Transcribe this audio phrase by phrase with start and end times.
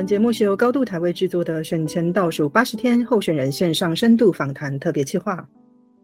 [0.00, 5.46] 本节目是由高度台位制作的选前倒数八十天候选人线上深度访谈特别企划。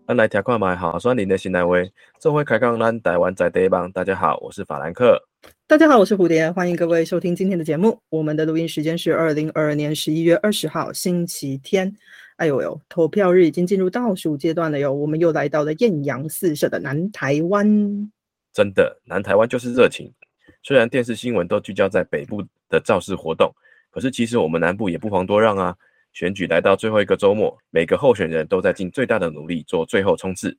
[0.06, 1.90] 咱来听看麦好，酸林的新来位，
[2.20, 3.90] 这回开讲咱台湾在地方。
[3.92, 5.18] 大家好，我是法兰克。
[5.66, 7.98] 大家好，我是蝴蝶，欢迎各位收听今天的节目。
[8.10, 11.90] 我们的录音时间是二零二二年十一月二十号星期天。
[12.36, 17.66] 哎呦呦，投票日已经进入倒数阶段了哟，我们又来到了艳阳四射的南台湾。
[18.52, 20.12] 真的，南台湾就是热情。
[20.62, 23.50] 虽然电视新闻都聚焦在北部的造势活动，
[23.96, 25.74] 可是其实我们南部也不遑多让啊。
[26.12, 30.54] 选举来到最后一个周末，每个候选人都在尽最大的努力做最后冲刺。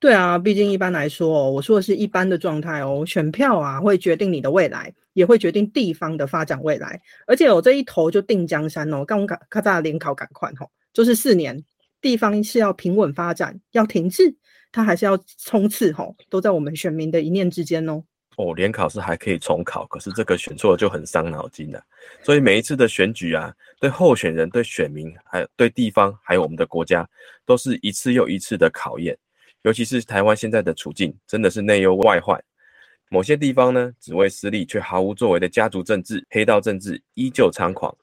[0.00, 3.04] 对啊，毕竟一般来说，我说的是一般的状态哦。
[3.06, 7.00] 选票啊，会决定你的未来，也会决定地方的发展未来。
[7.28, 11.64] 而且我这一投就定江山哦，刚刚咔嚓联考赶快吼，就是四年，
[12.00, 14.34] 地方是要平稳发展，要停滞，
[14.72, 18.02] 它还是要冲刺吼，都在我们选民的一念之间哦。
[18.40, 21.82] 哦，联考是还可以重考，可是这个选错就很伤脑筋的。
[22.22, 27.06] 所以每一次的选举啊，对候选人、对选民，还有对地方，还有我们的国家，
[27.44, 29.16] 都是一次又一次的考验。
[29.62, 32.42] 尤其是台湾现在的处境，真的是内忧外患。
[33.10, 37.94] 某些地方呢，只为私利却毫无作为的家族政治、黑道政治依旧猖狂。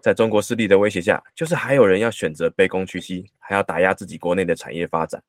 [0.00, 5.22] 在中国势力的威胁下，就是还有人要选择卑躬屈膝，还要打压自己国内的产业发展，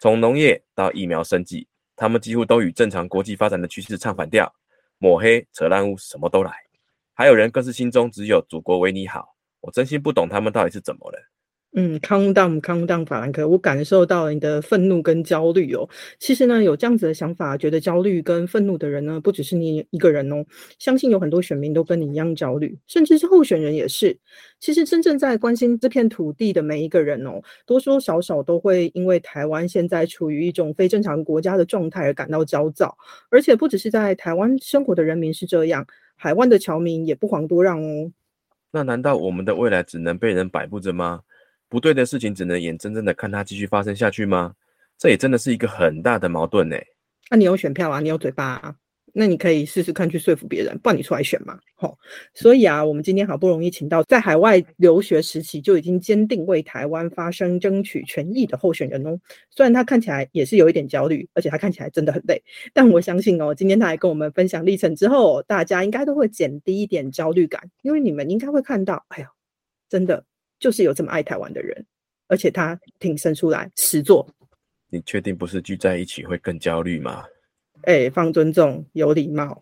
[0.00, 1.66] 从农业到疫苗生计。
[2.00, 4.50] 他们几乎都与正常国际发展的趋势唱反调，
[4.96, 6.50] 抹黑、扯烂污，什么都来。
[7.12, 11.18] 还有人更是心中只有祖国为你好，我真心不懂他们到底是怎么了。
[11.72, 15.88] 嗯，calm down，calm down，法兰克，我感受到你的愤怒跟焦虑哦。
[16.18, 20.44] 其实呢，有这样子的想法，觉得焦虑跟愤怒的人呢，不只是你一个人哦。
[20.80, 24.18] 相信有很多选民都跟你一样焦虑，甚至是候选人也是。
[24.58, 32.98] 其实真正在关心这片土地的每一个人哦，多多少少都会因为台湾现在处于一种非正常国家的状态而感到焦躁。
[33.28, 38.10] 而且不只是在台湾生活的人民是这样，海外的侨民也不遑多让哦。
[38.72, 41.20] 那难道我们的未来只能被人摆布着吗？
[41.70, 44.52] 不对的事情只能眼睁睁的看它继续发生下去吗？
[44.98, 46.76] 这也真的是一个很大的矛盾呢。
[47.30, 48.74] 那你有选票啊，你有嘴巴啊，
[49.14, 51.58] 那你可以试试看去说服别人，不然你出来选嘛。
[51.76, 51.96] 吼，
[52.34, 59.18] 所以啊，我们今天好不容易请到在海外留学时期就已经坚定为台湾发声、争取权益的候选人哦。
[59.48, 62.42] 虽然他看起来也是有一点焦虑，而且他看起来真的很累，
[62.74, 69.28] 但我相信哦，今天他来跟我们分享历程之后，大家应该都会减低一点焦虑感，因为你们应该会看到，哎呀，
[69.88, 70.24] 真的。
[70.60, 71.84] 就是有这么爱台湾的人，
[72.28, 74.28] 而且他挺身出来实做。
[74.90, 77.24] 你确定不是聚在一起会更焦虑吗？
[77.82, 79.60] 哎，放尊重，有礼貌，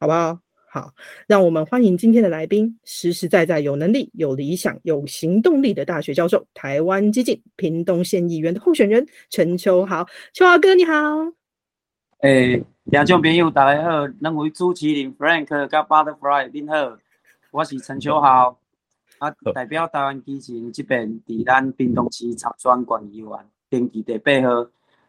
[0.00, 0.40] 好不好？
[0.70, 0.92] 好，
[1.26, 10.06] 让我们欢迎今天的来宾，实实在在有能力、有理想、有行动力的大学教授，台湾激进屏东县议员的候选人陈秋豪。
[10.32, 10.92] 秋豪哥，你好。
[12.20, 16.98] 哎，听众朋友大家好，两位主持人 Frank 跟 Butterfly 您好，
[17.50, 18.60] 我是陈秋豪。
[19.18, 23.30] 啊，代表台湾基层即边伫咱屏东市参选县议员，
[23.68, 24.66] 登记第八号。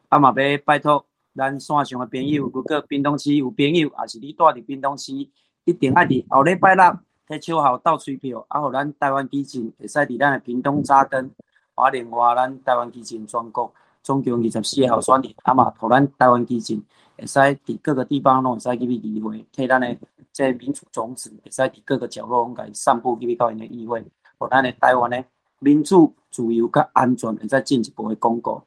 [0.09, 1.05] 啊嘛要拜托
[1.35, 6.83] 咱线上的朋友，如果屏东市有朋友，也是你住伫屏东市，一定爱伫后礼拜六
[7.27, 11.29] 摕手号倒水票，啊，互咱台湾基层会使伫咱的屏东扎根。
[11.75, 13.71] 啊，另外咱台湾基层全国
[14.01, 16.81] 总共二十四号选人，啊嘛，互咱台湾基层
[17.19, 19.97] 会使伫各个地方拢会使去去议会，替咱的。
[20.31, 24.01] 即民主种子会使伫各个角落，甲伊散布去到因的议会，
[24.37, 25.21] 互咱的台湾的
[25.57, 28.61] 民主、自由、甲安全，会再进一步的巩固。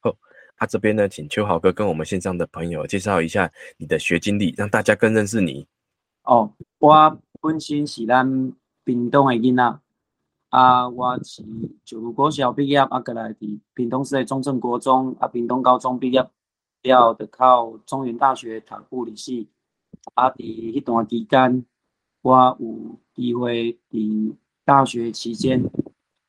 [0.00, 0.14] 好，
[0.56, 5.66] 啊这边呢，请邱豪哥跟我们线上的朋友介绍一下你的学经历，让大家更认识你。
[6.22, 8.52] 哦，我本身是咱
[8.84, 9.78] 屏东的囡仔，
[10.50, 11.42] 啊，我是
[11.84, 16.26] 九如国小毕业，啊，过来伫屏东市的中正国中，啊，屏东高中毕业，
[16.82, 19.48] 了后考中原大学读物理系。
[20.14, 20.28] 啊！
[20.30, 21.64] 伫迄段期间，
[22.22, 24.34] 我有机会伫
[24.64, 25.62] 大学期间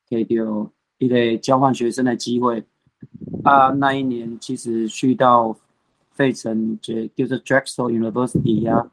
[0.10, 2.64] 摕到一个交换学生的机会。
[3.44, 5.58] 啊，那一年其实去到
[6.12, 8.92] 费城，就叫做 Drexel University 啊，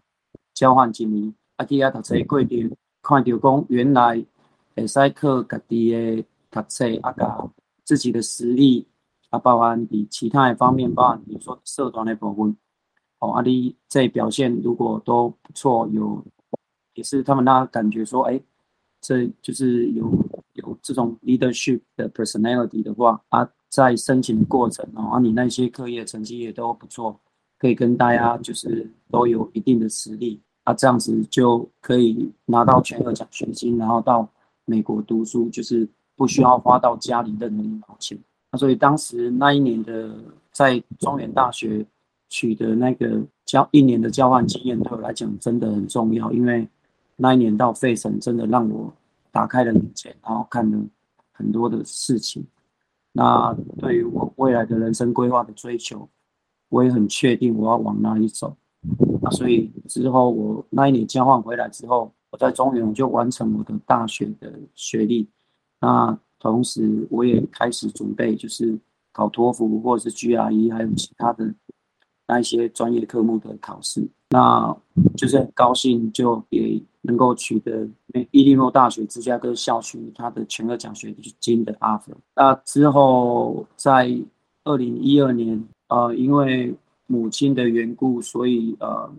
[0.54, 1.34] 交换一年。
[1.56, 4.24] 啊，伫遐读册过程，看到讲原来
[4.74, 7.50] 会使靠家己的读册，啊，甲
[7.84, 8.86] 自己的实力，
[9.30, 12.56] 啊，包含伫其他的方面，包含比如说社团的部分。
[13.20, 16.24] 哦，阿你这表现如果都不错，有
[16.94, 18.40] 也是他们那感觉说，哎，
[18.98, 20.10] 这就是有
[20.54, 27.14] 有这种 leadership 的 personality 的话，啊，在申请过程哦，啊，你那些课业成绩也都不错，
[27.58, 34.26] 可以跟大家就是都有一定的实力，啊，这样子就可以拿到全额奖学金，然后到
[34.64, 35.86] 美国读书，就是
[36.16, 38.18] 不需要花到家里任何一毛钱。
[38.52, 40.14] 那所以当时那一年的
[40.52, 41.86] 在中原大学。
[42.32, 46.64] 取得那个交一年的交换经验，对我来讲真的很重要，因为
[47.16, 48.94] 那一年到费城，真的让我
[49.32, 50.78] 打开了眼界，然后看了
[51.32, 52.46] 很多的事情。
[53.10, 56.08] 那对于我未来的人生规划的追求，
[56.68, 58.56] 我也很确定我要往哪里走。
[59.20, 65.28] 那所以之后我那一年交换回来之后，我在中原我就完成我的大学的学历。
[65.80, 68.76] 那同时我也开始准备，就是
[69.12, 71.54] 考托福或者是 GRE，还有其他的
[72.26, 74.04] 那一些专业科目的考试。
[74.30, 74.76] 那
[75.16, 77.86] 就是很高兴，就也能够取得
[78.30, 82.14] 伊利诺大学芝加哥校区它的全额奖学金的 offer。
[82.34, 84.16] 那之后在
[84.64, 86.72] 二零一二年，呃，因为
[87.06, 89.12] 母亲的缘故，所以呃，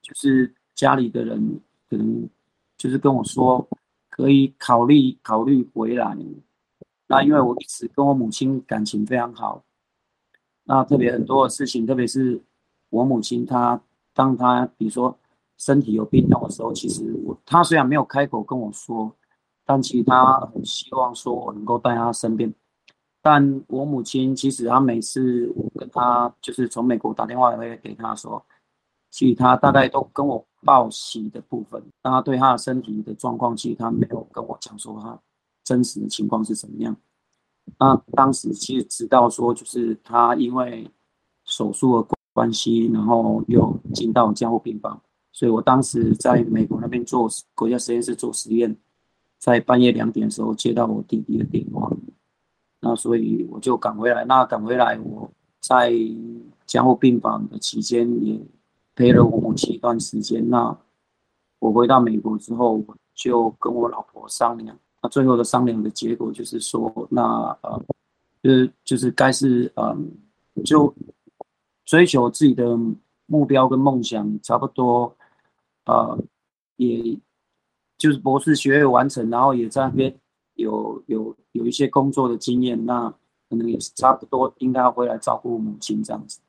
[0.00, 1.60] 就是家里的人
[1.90, 2.28] 可能
[2.76, 3.66] 就是跟我说，
[4.18, 6.14] 可以考虑考虑回来。
[7.06, 9.62] 那因为我一直跟我母亲感情非常好，
[10.64, 12.42] 那特别很多的事情，特别是
[12.90, 13.80] 我母亲她。
[14.12, 15.16] 当她比如说
[15.56, 19.14] 身体有病痛的时候，其实我她虽然没有开口跟我说，
[19.64, 22.52] 但其实她很希望说我能够在她身边。
[23.22, 28.44] 但我母亲其实她每次我跟她就是从美国打电话会给她说，
[29.10, 35.18] 其实他大概都跟我报喜的部分，但他对他的身体的状况，其实他没有跟我讲说他
[35.64, 36.96] 真实的情况是怎么样。
[37.78, 40.90] 那当时其实知道说，就是他因为
[41.44, 42.08] 手术的。
[42.34, 45.00] 关系，然后又进到监护病房，
[45.32, 48.76] 所以我当时在美国那边做国家实验室做实验，
[49.38, 51.90] 在半夜两点的时候接到我弟弟的电话，
[52.78, 54.24] 那所以我就赶回来。
[54.24, 55.28] 那赶回来，我
[55.58, 55.92] 在
[56.64, 58.40] 监护病房的期间也
[58.98, 60.50] 陪了我母亲一段时间。
[60.50, 60.76] 那
[61.60, 62.84] 我回到美国之后，
[63.14, 67.80] 就跟我老婆商量，那最后的商量的结果就是说，那呃，
[68.42, 70.10] 就是就是该是嗯，
[70.64, 70.92] 就。
[71.88, 72.78] 追求自己的
[73.24, 75.16] 目标跟梦想，差不多，
[75.86, 76.18] 呃，
[76.76, 77.18] 也
[77.96, 80.14] 就是博士学位完成，然后也在那边
[80.52, 83.08] 有有有一些工作的经验，那
[83.48, 86.40] 可能也是差不多应该要回来照顾母亲这样子。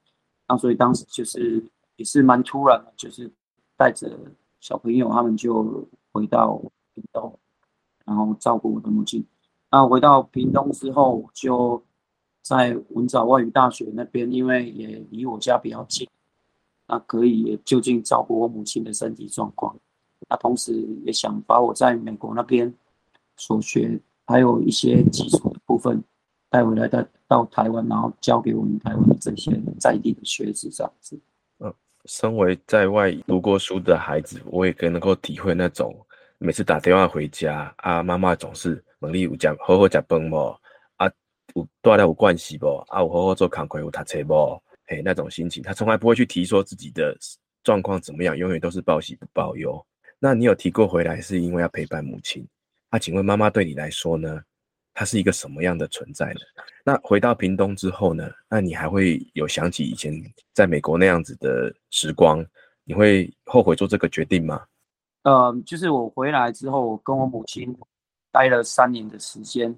[0.45, 1.63] 那所以当时就是
[2.00, 3.31] 也是蛮突然的，就是
[3.78, 4.18] 带着
[4.60, 6.57] 小朋友他们就回到
[6.96, 7.38] 屏东，
[8.04, 9.24] 然后照顾我的母亲。
[9.69, 11.80] 那回到屏东之后就。
[12.42, 16.07] 在文藻外语大学那边，因为也离我家比较近，
[16.88, 19.75] 那可以就近照顾我母亲的身体状况。
[20.28, 20.74] 那同时
[21.06, 22.74] 也想把我在美国那边
[23.36, 26.02] 所学，还有一些基础的部分
[26.50, 31.19] 带回来，带到台湾，然后教给我们台湾这些在地的学子这样子。
[32.06, 35.96] 身为在外读过书的孩子，我也更能够体会那种
[36.38, 40.56] 每次打电话回家啊，妈妈总是问你有讲好好讲饭不？
[41.56, 42.78] 有大家有关系不？
[42.90, 44.62] 啊，我好好做康亏，有读册不？
[44.86, 47.18] 嘿，那种心情，他从来不会去提说自己的
[47.63, 49.84] 状况怎么样，永远都是报喜不报忧。
[50.19, 52.48] 那你有提过回来是因为要陪伴母亲？
[52.92, 54.40] 那请问妈妈对你来说呢？
[55.00, 56.42] 它是一个什么样的存在呢？
[56.84, 58.30] 那回到屏东之后呢？
[58.50, 60.13] 那你还会有想起以前
[60.54, 62.45] 在美国那样子的时光？
[62.83, 64.62] 你会后悔做这个决定吗？
[65.21, 67.74] 呃，就是我回来之后，我跟我母亲
[68.30, 69.74] 待了三年的时间。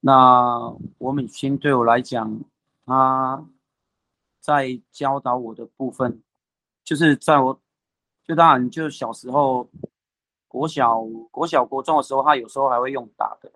[0.00, 2.40] 那我母亲对我来讲，
[2.86, 3.44] 她
[4.40, 6.22] 在教导我的部分，
[6.82, 7.60] 就是在我，
[8.24, 9.68] 就当然就小时候，
[10.48, 13.52] 国小、国小、国中的时候，她有时候还会用打的，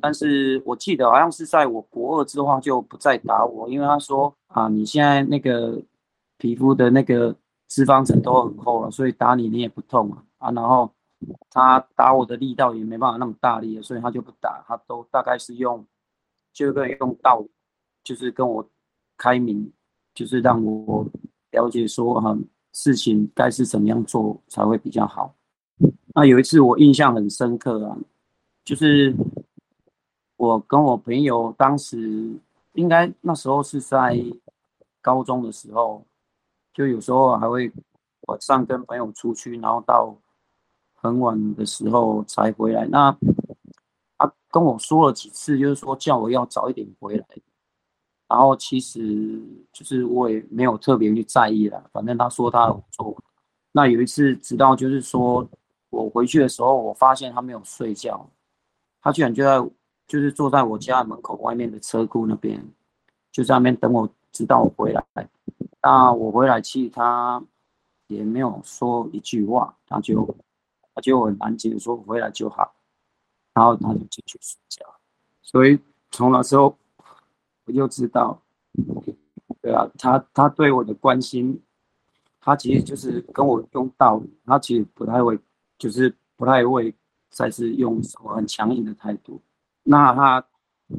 [0.00, 5.80] 但是我记得好像是在我国二之后就不再打我，因为他说啊，你现在那个
[6.38, 7.34] 皮肤的那个
[7.68, 10.90] 脂肪层都很厚了，所以打你你也不痛啊啊，然后。
[11.50, 15.86] 他打我的力道也没办法那么大力所以他就不打，他都大概是用，
[16.52, 17.46] 就跟用道，
[18.02, 18.68] 就是跟我
[19.16, 19.72] 开明，
[20.16, 21.06] 就是让我
[21.52, 22.36] 了解说哈，
[22.72, 25.32] 事情该是怎么样做才会比较好。
[26.12, 27.96] 那有一次我印象很深刻啊，
[28.64, 29.14] 就是
[30.42, 32.36] 我跟我朋友当时
[32.72, 34.18] 应该那时候是在
[35.00, 36.04] 高中的时候，
[36.74, 37.70] 就有时候还会
[38.22, 40.16] 晚上跟朋友出去，然后到。
[41.04, 43.10] 很晚的时候才回来，那
[44.16, 47.26] 他跟我说了几次，就是说叫我要早一点回来。
[48.28, 53.16] 然后其实就是我也没有特别去在意了，反正他说他有做。
[53.72, 55.44] 那有一次，直到就是说
[55.90, 58.24] 我回去的时候，我发现他没有睡觉，
[59.00, 59.60] 他居然就在
[60.12, 62.62] 就是坐在我家门口外面的车库那边，
[63.30, 65.02] 就在那边等我，直到我回来。
[65.80, 67.42] 那我回来，其实他
[68.08, 70.36] 也没有说一句话，他就。
[70.94, 72.70] 他就很安静的说：“回来就好。”
[73.54, 74.84] 然后他就进去睡觉。
[75.40, 75.78] 所以
[76.10, 76.76] 从那时候
[77.64, 78.38] 我就知道，
[79.62, 81.58] 对啊，他他对我的关心，
[82.42, 85.38] 他其实就是跟我用道理，他其实不太会，
[85.78, 86.94] 就是不太会
[87.30, 89.40] 再是用什么很强硬的态度。
[89.84, 90.44] 那他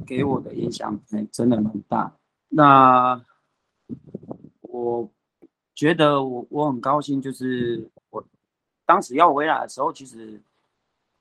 [0.05, 2.11] 给我的影响还真的蛮大。
[2.49, 3.21] 那
[4.61, 5.09] 我
[5.73, 8.23] 觉得我我很高兴，就是我
[8.85, 10.41] 当时要回来的时候，其实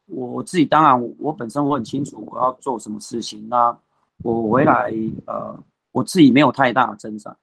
[0.07, 3.49] 我自己当然我本身我很清楚我要做什么事情。
[3.49, 3.77] 那
[4.19, 4.93] 我回来
[5.27, 5.59] 呃
[5.93, 7.37] 我自己没有太大的增长，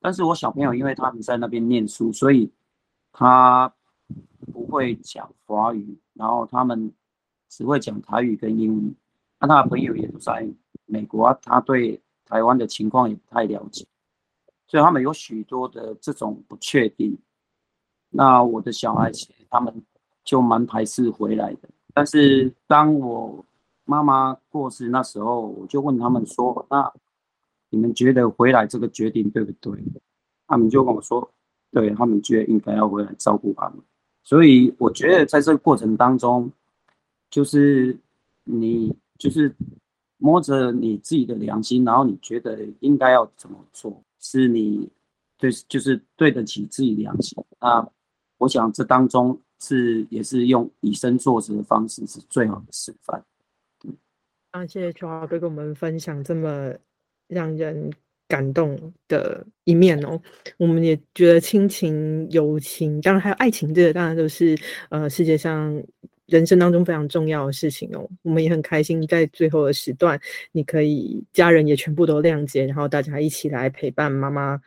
[0.00, 2.50] 但是我小朋友因为他们在那边念书，所以
[3.12, 3.72] 他
[4.52, 6.92] 不会讲华语，然后他们
[7.48, 8.94] 只会讲台语跟英语。
[9.40, 10.46] 那他的朋友也都在
[10.84, 12.00] 美国，他对。
[12.28, 13.86] 台湾的情况也不太了解，
[14.66, 17.16] 所以他们有许多的这种不确定。
[18.10, 19.72] 那我的小孩子他们
[20.24, 21.68] 就蛮排斥回来的。
[21.94, 23.44] 但是当我
[23.84, 26.92] 妈妈过世那时候，我就问他们说：“那
[27.70, 29.80] 你们觉得回来这个决定对不对？”
[30.48, 31.30] 他们就跟我说
[31.70, 33.78] ：“对他们觉得应该要回来照顾他们。”
[34.24, 36.50] 所以我觉得在这个过程当中，
[37.30, 37.96] 就是
[38.42, 39.54] 你就是。
[40.18, 44.88] 摸着你自己的良心，然后你觉得应该要怎么做，是你
[45.36, 47.36] 对，就是对得起自己良心。
[47.60, 47.86] 那
[48.38, 53.22] 我想这当中是也是用以身作则的方式是最好的示范。
[54.52, 56.72] 啊，谢谢秋华哥跟我们分享这么
[57.28, 57.92] 让人
[58.26, 60.18] 感动的一面哦。
[60.56, 64.58] 我们也觉得亲情、友情，当然还有爱情，这个当然都是
[64.88, 65.78] 呃世界上。
[66.26, 74.60] 人生当中非常重要的事情哦，我们也很开心，在最后的时段，你可以家人也全部都谅解，然后大家一起来陪伴妈妈，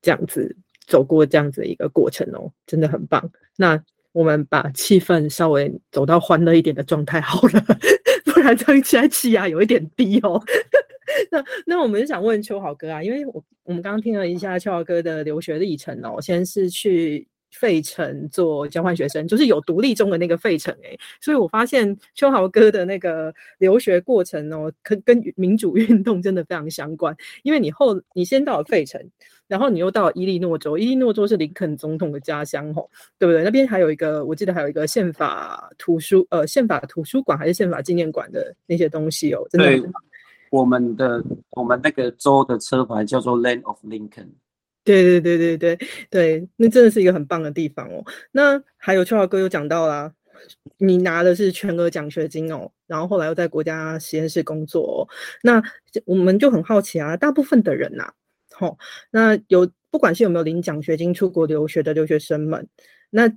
[0.00, 3.30] 这样子走过这样子的一个过程哦，真的很棒。
[3.56, 3.78] 那
[4.12, 7.62] 我们把气氛稍微走到欢乐一点的状态好了，
[8.24, 10.42] 不然这样起来气压有一点低哦。
[11.30, 17.28] 那那我们就想问秋豪哥啊，因为我我们刚刚听了一下秋豪哥的留学历程哦，先是去。
[17.52, 27.14] 费城做交换学生，就是有独立中的那个费城哎，所以我发现秋豪哥的那个留学过程哦，跟跟民主运动真的非常相关。
[27.42, 29.00] 因为你后你先到了费城，
[29.46, 33.44] 然后你又到了伊利诺州，伊利诺州是林肯总统的家乡吼，对不对？
[33.44, 39.90] 那边还有一个，我记得还有一个宪法图书呃宪法图书馆还是宪法纪念馆的那些东西哦，真的。
[40.50, 44.28] 我们的我们那个州的车牌叫做 Land of Lincoln。
[44.84, 48.04] 对对对对对对，那真的是一个很棒的地方哦。
[48.32, 50.12] 那还有秋华哥又讲到啦，
[50.78, 55.08] 你拿的是全额奖学金哦，然后后来又在国家实验室工作。
[55.42, 55.62] 那
[56.04, 58.12] 我们就很好奇啊，大部分的人呐，
[58.52, 58.78] 吼，
[59.10, 62.68] 那有不管是有没有领奖学金出国留学的留学生们，
[63.10, 63.32] 那。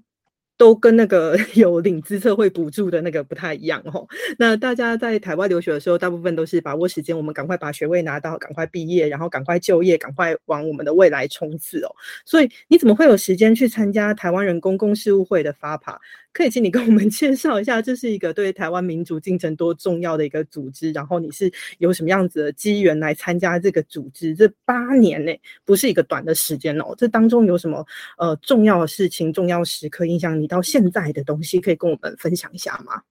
[0.57, 4.07] 都跟那个 有领资策会补助的那个不太一样哦。
[4.37, 11.95] 那大家在台湾留学的时候，大部分都是把握时间，我们赶快把学位拿到，赶快毕业，然后赶快就业，赶快往我们的未来冲刺哦。
[12.25, 15.99] 所以你怎么会有时间去参加台湾人公共事务会的发爬？
[16.35, 20.91] 可以请你跟我们 介绍一下，这是一个对台湾民主进程多重要的一个组织。
[20.91, 24.35] 然后你是有什么样子的机缘来参加这个组织？
[24.35, 27.87] 这八年内不是一个短的时间哦，这当中有什么
[28.17, 33.01] 呃重要的事情、重要时刻影响你到现在的东西，可以跟我们分享一下吗？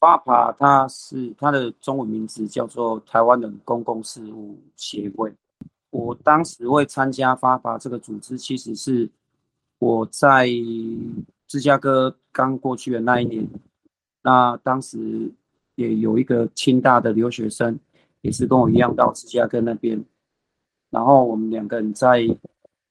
[0.00, 5.30] 发爬它是它的中文名字叫做台湾的公共事务协会。
[5.90, 9.10] 我当时会参加发爬这个组织，其实是。
[9.78, 10.48] 我在
[11.52, 13.46] 芝加哥刚过去的那一年，
[14.22, 15.30] 那当时
[15.74, 17.78] 也有一个清大的留学生，
[18.22, 20.02] 也是跟我一样到芝加哥那边，
[20.88, 22.26] 然后我们两个人在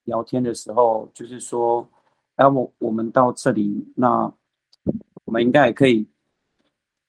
[0.04, 1.90] 聊天的时候，就是说，
[2.36, 4.32] 哎，我我们到这里，那
[5.26, 6.08] 我们应该也可以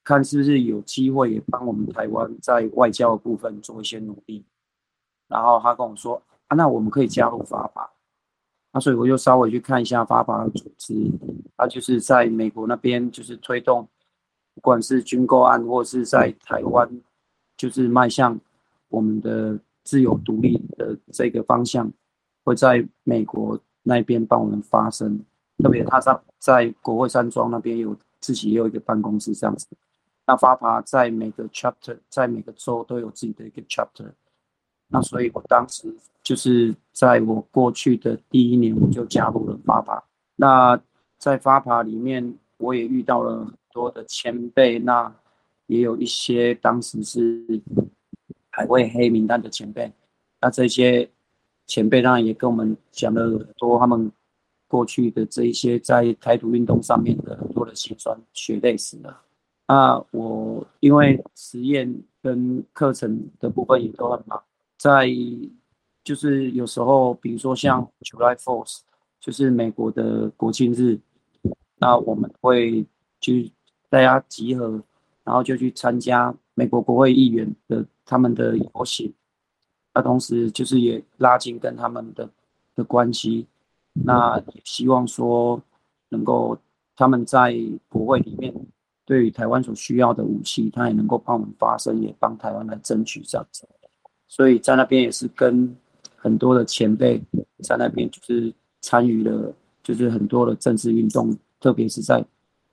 [0.03, 4.43] 看是不是有机会也帮我们台湾在外交的部分做一些努力。
[5.29, 7.92] 然后他跟我说，啊，那我们可以加入法法。
[8.73, 10.95] 那所以我就稍微去看一下发法的组织，
[11.57, 13.87] 它就是在美国那边就是推动，
[14.55, 16.89] 不管是军购案或是在台湾，
[17.57, 18.41] 就是迈向
[18.89, 21.93] 我们的自由独立的这个方向，
[22.45, 25.23] 会在美国那边帮我们发声。
[25.59, 29.67] 特别他在在国会山庄那边有自己也有一个办公室这样子。
[30.27, 34.11] 那发法在每个 chapter 在每个州都有自己的一个 chapter。
[34.93, 40.05] 那所以，我当时就是在我过去的第一年，我就加入了发爬。
[40.37, 40.79] 那
[41.17, 45.11] 在发爬里面，我也遇到了很多的前辈，那
[45.67, 47.43] 也有一些当时是
[48.51, 49.91] 海外黑名单的前辈。
[50.41, 51.09] 那这些
[51.67, 54.13] 前辈当然也跟我们讲了很多他们
[54.69, 59.23] 过去的这一些在台独运动上面的很多的辛酸血泪史了。
[59.69, 64.43] 那我因为实验跟课程的部分也都很忙。
[64.83, 65.09] 在
[66.03, 68.81] 就是有时候，比如说像 July Fourth，
[69.21, 70.99] 就是美国的国庆日，
[71.77, 72.85] 那我们会
[73.21, 73.53] 去
[73.89, 74.83] 大家集合，
[75.23, 79.15] 然后就去参加美国国会议员的他们的游行，
[79.95, 82.29] 那同时就是也拉近跟他们的
[82.75, 83.47] 的关系，
[83.93, 85.63] 那也希望说
[86.09, 86.59] 能够
[86.97, 87.57] 他们在
[87.89, 88.53] 国会里面
[89.05, 93.65] 对于台湾所需要的武器，他也能够帮我们发声，也帮台湾来争取这样子。
[94.33, 95.77] 所以在那边也是跟
[96.17, 97.21] 很多的前辈
[97.63, 102.25] 在那边就是参与了，就是很多的政治运动，特别是在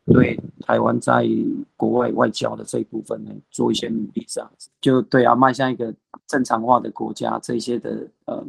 [0.06, 1.28] 对台湾在
[1.76, 4.70] 国外外交的这一部分呢，做一些努力，这样子。
[4.80, 5.94] 就对啊，迈向一个
[6.28, 8.42] 正常化的国家，这些的呃，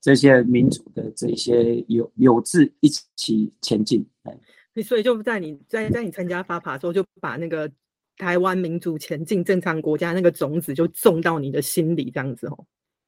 [0.00, 7.68] 这些民主的这些有有志一起前进，哎，所以就在你在在你参加发爬的时候，就把那个
[8.16, 12.64] 台湾民主前进正常国家那个种子就种到你的心里，这样子哦。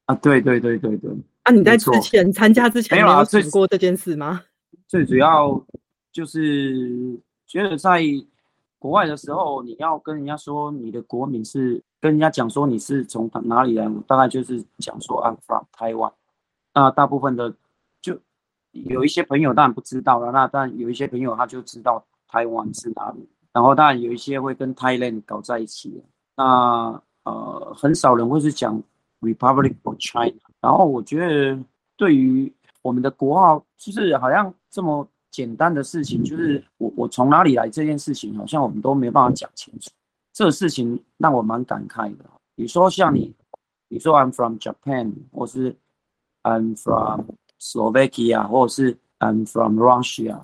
[0.07, 1.11] 啊，对对对对对。
[1.43, 4.43] 啊，你在之前参加之前没有想过这件事吗？
[4.89, 5.61] 最主要
[6.13, 8.03] 就是觉得在
[8.79, 16.13] 国外的时候，你要跟人家说你的国民是跟人家讲说你是从哪里来，大概就是讲说 I'm from Taiwan。
[16.75, 17.53] 那大部分的
[18.01, 18.19] 就
[18.73, 26.05] 有一些朋友当然不知道了，那但有一些朋友他就知道台湾是哪里，然后当然有一些会跟 Thailand 搞在一起。
[26.37, 28.79] 那呃，很少人会是讲。
[29.23, 31.59] Republic of China，然后我觉得
[31.97, 39.91] 对于我们的国号，就是好像这么简单的事情，就是我我从哪里来这件事情，好像我们都没办法讲清楚。
[40.35, 42.25] 这个事情让我蛮感慨的。
[42.57, 43.35] 你说像你，
[43.89, 45.75] 你说 I'm from Japan，或是
[46.43, 47.23] I'm from
[47.59, 50.43] Slovakia，或者是 I'm from Russia，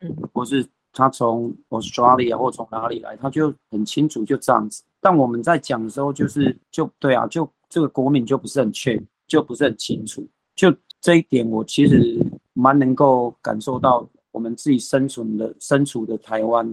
[0.00, 4.82] 嗯，或是他从 Australia 或从哪里来，他就很清楚就这样子。
[5.02, 7.46] 但我们在讲的时候，就是就对啊，就。
[7.70, 10.24] 这个国民就不是很确，就不是很清楚。
[10.54, 16.64] 就这一点，我其实蛮能够感受到，我们自己生存的、身处的台湾，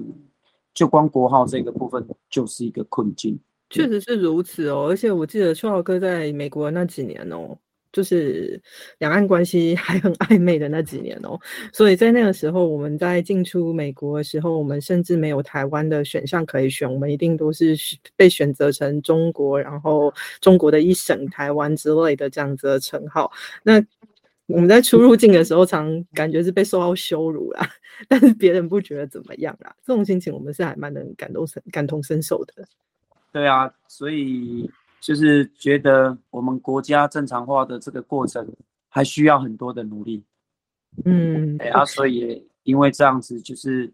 [0.76, 3.40] 就光国号这个部分就是一个困境。
[3.72, 7.58] 确实是如此哦，而且我记得秋豪哥在美国那几年哦。
[7.92, 8.62] 就是
[9.00, 11.38] 两岸关系还很暧昧的那几年哦，
[11.74, 17.76] 所以在那个时候，我们在进出美国的时候，我们甚至没有台湾的选项可以选，我们一定都是
[18.16, 23.32] 被选择成中国，然后中国的一省台湾之类的这样子的称号。
[23.64, 23.84] 那
[24.48, 27.70] 我们在出入境的时候，常感觉是被受到羞辱啦，
[28.08, 29.76] 但是别人不觉得怎么样啦。
[29.86, 32.54] 这种心情，我们是还蛮能感动、感同身受的。
[33.34, 34.70] 对啊，所以。
[35.02, 38.48] 就是觉得我们国家正常化的这个过程
[38.88, 40.24] 还需要很多的努力，
[41.06, 43.92] 嗯，对啊，所以因为这样子，就是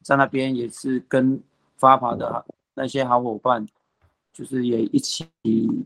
[0.00, 1.42] 在那边也是跟
[1.76, 3.66] 发爬的那些好伙伴，
[4.32, 5.26] 就是也一起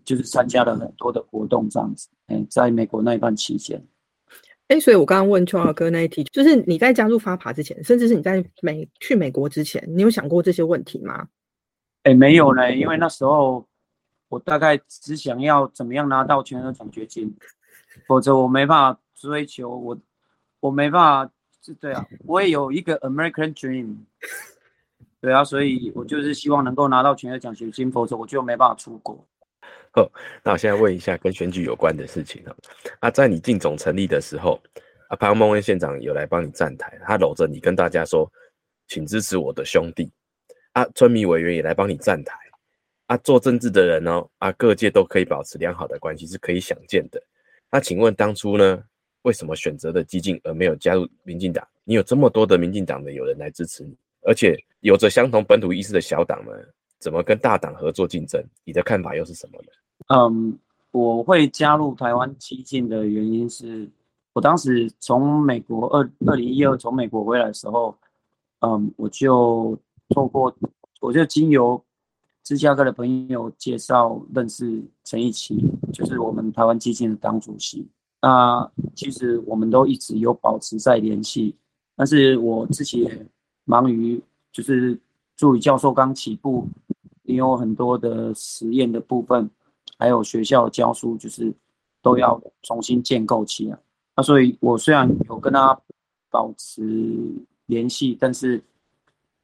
[0.04, 3.82] 就是参加了很多的活动，这样子，哎，在美国那一段期间，
[4.66, 11.26] 哎，所以我刚刚问秋豪哥那一题，就是你在加入发爬之前，甚至是你在美去美国之前，你有想过这些问题吗？
[12.02, 13.66] 哎，没有呢，因为那时候。
[14.28, 17.34] 我大概只想要怎么样拿到全额奖学金，
[18.06, 19.98] 否则我没办法追求我，
[20.60, 21.32] 我没办法，
[21.80, 23.96] 对啊，我也有一个 American Dream，
[25.20, 29.26] 对啊，所以我就是希望能够拿到全额奖学金，否则我就没办法出国。
[29.94, 30.10] 哦，
[30.44, 32.54] 那我现在问一下跟选举有关的事情啊，
[33.00, 34.60] 啊，在你进总成立的时候，
[35.08, 38.30] 啊，潘孟恩县长有来帮你站台，他搂着你跟大家说，
[38.86, 40.12] 请支持我的兄弟，
[40.72, 42.38] 啊，村民委员也来帮你站台。
[43.08, 47.18] 啊，做政治的人哦，啊，各界都可以保持良好的关系，是可以想见的。
[47.72, 48.84] 那请问当初呢，
[49.22, 51.66] 为什么选择的激进而没有加入民进党？
[51.84, 56.54] 你有这么多的民进党的友人来支持你，而且有着相同本土意识的小党们，
[56.98, 58.44] 怎么跟大党合作竞争？
[58.62, 59.68] 你的看法又是什么呢？
[60.14, 60.58] 嗯，
[60.90, 63.88] 我会加入台湾激进的原因是，
[64.34, 67.96] 我当时从美国二二零一二从美国回来的时候，
[68.60, 69.74] 嗯，我就
[70.10, 70.54] 透过，
[71.00, 71.82] 我就经由。
[72.48, 77.86] 芝加哥的朋友介绍认识陈义奇，就是我们台湾基金的党主席。
[78.22, 81.54] 那其实我们都一直有保持在联系，
[81.94, 83.26] 但是我自己也
[83.66, 84.18] 忙于
[84.50, 84.98] 就是
[85.36, 86.66] 助理教授刚起步，
[87.24, 89.50] 也有很多的实验的部分，
[89.98, 91.52] 还有学校教书，就是
[92.00, 93.78] 都要重新建构起来。
[94.16, 95.78] 那所以我虽然有跟他
[96.30, 97.30] 保持
[97.66, 98.64] 联系，但是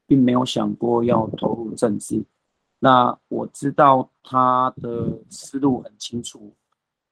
[0.06, 2.24] 并没有想过要投入政治。
[2.84, 6.52] 那我知道他的思路很清楚，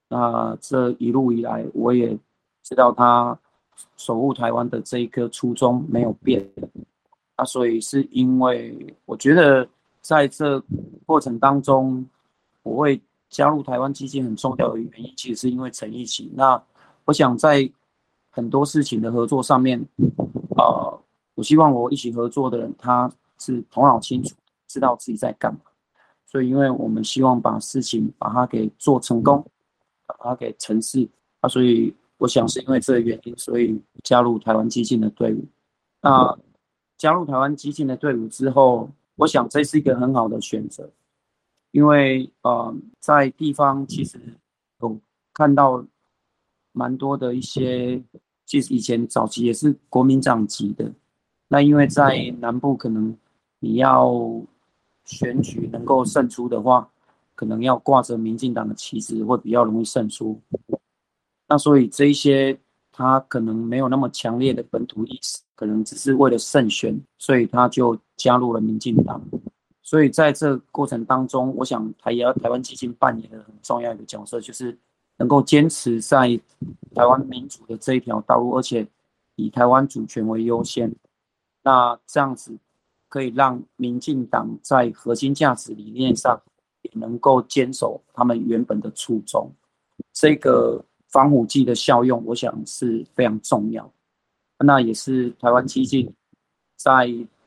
[0.06, 2.14] 那这一路以来，我也
[2.62, 3.38] 知道他
[3.96, 6.46] 守护台湾的这一颗初衷没有变。
[7.38, 9.66] 那所以是因为我觉得
[10.02, 10.62] 在这
[11.06, 12.06] 过程当中，
[12.62, 16.30] 我会加入台湾基金很重要的原因，其实是因为陈奕奇。
[16.34, 16.62] 那
[17.06, 17.66] 我想在
[18.28, 19.82] 很多事情的合作上面，
[20.54, 21.00] 呃，
[21.34, 24.36] 我希望我一起合作的人，他是头脑清楚，
[24.72, 25.60] 知道自己在干嘛。
[26.24, 29.44] 所以，因为我们希望把事情把它给做成功，
[30.06, 31.06] 把它给成事
[31.40, 35.44] 啊，所以我想是因为这个原因，所以加入台湾激进的队伍。
[36.00, 36.38] 那
[36.96, 40.88] 加入台湾激进的队伍之后，我想这是一个很好的选择，
[41.70, 44.18] 因为呃，在地方其实
[44.80, 44.98] 有
[45.34, 45.84] 看到
[46.72, 48.02] 蛮多的一些，
[48.46, 50.90] 其实以前早期也是国民党籍的。
[51.48, 53.14] 那因为在南部，可能
[53.58, 54.10] 你要
[55.12, 56.88] 选举能够胜出的话，
[57.34, 60.40] 可能要挂着民进党的旗帜，会比较容易胜出。
[61.46, 62.58] 那所以这一些
[62.90, 69.20] 他可能没有那么强烈的本土意识，可能只是为了胜选，所以他就加入了民进党。
[69.82, 74.78] 所以在这过程当中，我想台也台湾基金扮演了很重要一个角色，就是
[75.18, 76.40] 能够坚持在
[76.94, 78.86] 台湾民主的这一条道路，而且
[79.36, 80.90] 以台湾主权为优先。
[81.62, 82.56] 那这样子
[83.12, 86.40] 可以让民进党在核心价值理念上
[86.80, 89.52] 也能够坚守他们原本的初衷。
[90.14, 93.92] 这个防腐剂的效用，我想是非常重要。
[94.60, 96.10] 那也是台湾基金
[96.76, 97.06] 在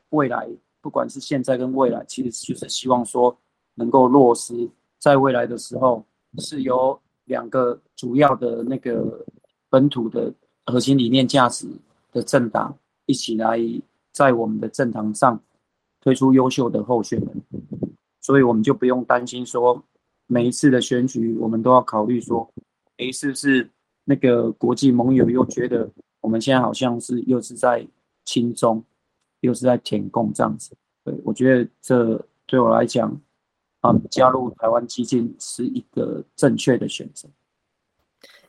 [0.10, 0.48] 未来，
[0.82, 3.36] 不管是现在跟未来，其实就是希望说
[3.74, 6.06] 能够落实，在未来的时候
[6.38, 9.26] 是由两个主要的那个
[9.68, 10.32] 本土的
[10.68, 11.68] 核心理念价值
[12.12, 13.60] 的政党一起来。
[14.16, 15.38] 在我们的政坛上
[16.06, 17.44] 推出优秀的候选人，
[18.22, 19.84] 所以我们就不用担心说
[20.28, 22.48] 每一次的选举，我们都要考虑说，
[22.98, 23.68] 哎，是不是
[24.04, 25.90] 那个国际盟友又觉得
[26.22, 27.86] 我们现在好像是又是在
[28.24, 28.84] 亲中，
[29.40, 30.78] 又是在舔共这样子？
[31.04, 33.10] 对我觉得这对我来讲，
[33.82, 37.28] 啊，加入台湾基金是一个正确的选择。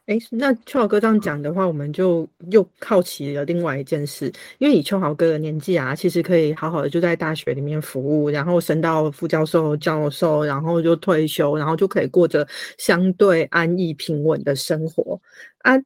[0.07, 12.47] 哎，那秋豪哥这样讲的话，我们就又好奇了另外一件事，因为以秋豪哥的年纪啊，其实可以好好的就在大学里面服务，然后升到副教授、教授，然后就退休，然后就可以过着
[12.79, 15.21] 相对安逸平稳的生活
[15.63, 15.77] 啊。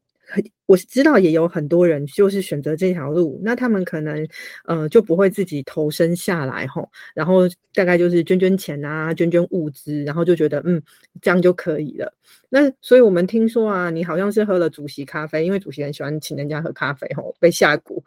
[0.67, 4.25] 我知道也有很多人就是选择这条路，那他们可能
[4.67, 7.41] 呃就不会自己投身下来吼，然后
[7.75, 10.81] 大概就是捐捐钱啊，捐捐物资，然后就觉得嗯
[11.21, 12.13] 这样就可以了。
[12.49, 18.01] 那所以我们听说啊，你好像是喝了主席咖啡，因为主席很喜欢请人家喝咖啡吼，被下蛊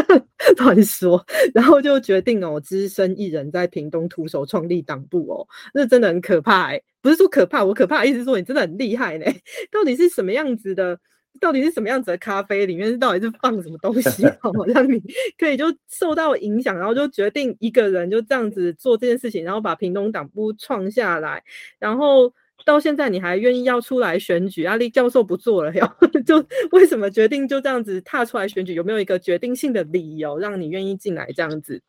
[0.56, 9.26] 乱说，然后就决定哦，只身一人在屏东徒手创立党部哦，那真的很可怕哎，不是说可怕，我可怕意思说你真的很厉害呢，
[9.70, 10.98] 到底是什么样子的？
[11.40, 12.66] 到底是什么样子的咖啡？
[12.66, 15.00] 里面到底是放什么东西， 好让你
[15.38, 21.42] 可以就受到影响，然后就决定一个人就这样子做这件事情，然后把屏东党部创下来，
[21.78, 22.32] 然后
[22.64, 24.64] 到现在你还愿意要出来选举？
[24.64, 25.96] 阿力教授不做了，要
[26.26, 28.74] 就为什么决定就这样子踏出来选举？
[28.74, 31.80] 有没有一个决定性的理由让你愿意进来这样子，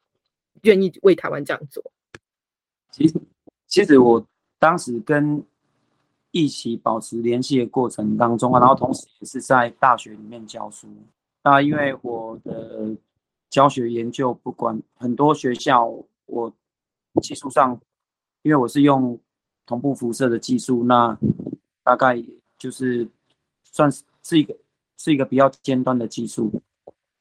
[0.61, 1.83] 愿意为台湾这样做？
[2.91, 3.15] 其实，
[3.67, 4.25] 其实我
[4.59, 5.43] 当时跟。
[6.37, 10.87] 一起保持联系的过程当中啊，然后同时也是在大学里面教书。
[11.43, 12.95] 那因为我的
[13.49, 15.91] 教学研究，不管很多学校，
[16.25, 16.51] 我
[17.21, 17.79] 技术上，
[18.43, 19.17] 因为我是用
[19.65, 21.17] 同步辐射的技术，那
[21.83, 22.21] 大概
[22.57, 23.07] 就是
[23.63, 24.55] 算是是一个
[24.97, 26.51] 是一个比较尖端的技术。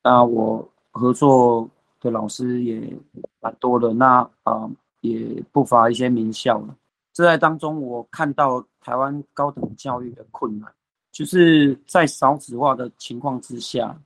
[0.03, 1.69] 那我合作
[2.01, 2.97] 的老师也
[3.41, 4.69] 蛮多的，那啊
[5.01, 6.77] 也不乏一些名校了。
[7.17, 10.71] 这在当中，我看到台湾高等教育的困难，
[11.11, 13.99] 就是在少子化的情况之下，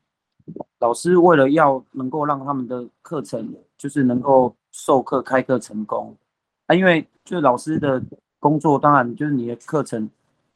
[0.79, 6.17] 老师为了要能够让他们的课程就是能够授课开课成功，
[6.67, 8.01] 啊，因为就老师的
[8.39, 10.09] 工作，当然就是你的课程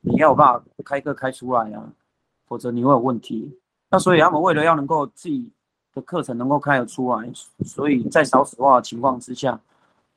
[0.03, 1.83] 你要有办法开课开出来啊，
[2.47, 3.53] 否则你会有问题。
[3.91, 5.51] 那所以他们为了要能够自己
[5.93, 7.29] 的课程能够开得出来，
[7.65, 9.61] 所以在少子化的情况之下，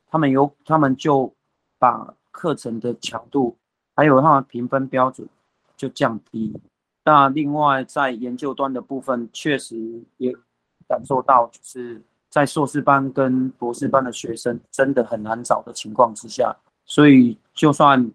[0.08, 1.34] 他们有他们就
[1.80, 3.58] 把课程的强度，
[3.95, 5.28] 还有它的评分标准
[5.76, 6.54] 就降低。
[7.04, 9.76] 那另外在研究端的部分，确实
[10.17, 10.32] 也
[10.88, 18.12] 感受到，就是在硕士班跟博士班的学生真的很难找的情况之下，所以就算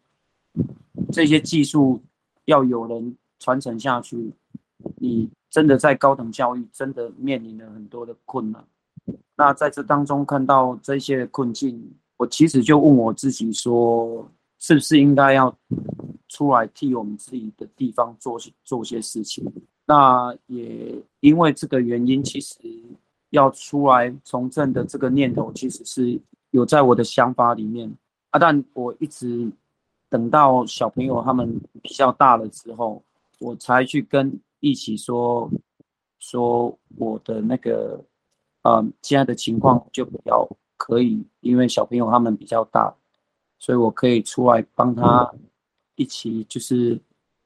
[1.10, 2.00] 这些技术
[2.44, 4.32] 要有人传承下去，
[4.98, 8.64] 你真的在高等教育真的面临了很多的困难。
[9.34, 11.92] 那在这当中看到这些困境。
[12.22, 14.24] 我其实就问我自己说，
[14.60, 15.52] 是不是应该要
[16.28, 19.44] 出来替我们自己的地方做做些事情？
[19.84, 22.54] 那也因为这个原因，其实
[23.30, 26.20] 要出来从政的这个念头，其实是
[26.52, 27.92] 有在我的想法里面
[28.30, 28.38] 啊。
[28.38, 29.50] 但我一直
[30.08, 33.02] 等到小朋友他们比较大了之后，
[33.40, 35.50] 我才去跟一起说
[36.20, 38.00] 说我的那个
[38.62, 40.48] 呃，现在的情况就比较
[40.84, 42.92] 可以，因为小朋友他们比较大，
[43.56, 45.32] 所以我可以出来帮他
[45.94, 47.00] 一起，就是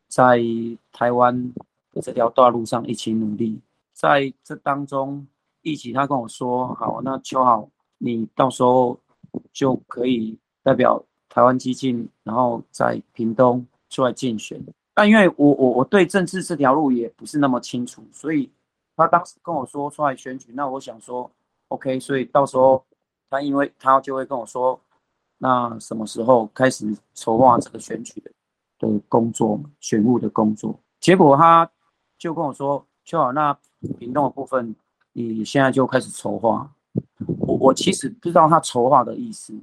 [0.08, 0.40] 在
[0.90, 1.52] 台湾
[1.92, 3.60] 的这条道路上一起努力。
[3.92, 5.26] 在这当中，
[5.60, 7.68] 一起他跟我说：“好，那秋好，
[7.98, 8.98] 你到时候
[9.52, 14.58] 就可以代表台湾激进，然后在屏东出来竞选。”
[14.94, 18.50] 但因为我我我对政治这条路也不是那么清楚，所以。
[18.98, 21.30] 他当时跟我说出来选举，那我想说
[21.68, 22.82] ，OK，所以到时候
[23.28, 24.80] 他因为他就会跟我说，
[25.38, 28.22] 那什么时候开始筹划这个选举
[28.78, 30.78] 的工作，选务的工作？
[31.00, 31.70] 结果他
[32.18, 33.56] 就跟我说，邱好，那
[33.98, 34.74] 屏东的部分
[35.12, 36.70] 你现在就开始筹划。
[37.38, 39.54] 我我其实不知道他筹划的意思，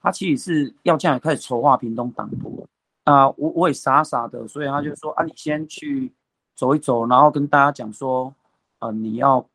[0.00, 2.66] 他其实是要这样开始筹划屏东党部
[3.04, 6.12] 啊，我我也傻傻的，所以他就说啊，你先去
[6.54, 8.34] 走一走，然后跟大家讲说。
[8.82, 9.48] 啊，你要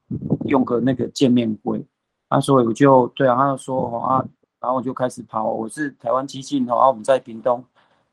[0.45, 1.85] 用个那个见面会，
[2.29, 4.25] 啊，所以我就对啊，他就说啊，
[4.59, 7.63] 然后我就开始跑，我是台湾基金，然后我们在屏东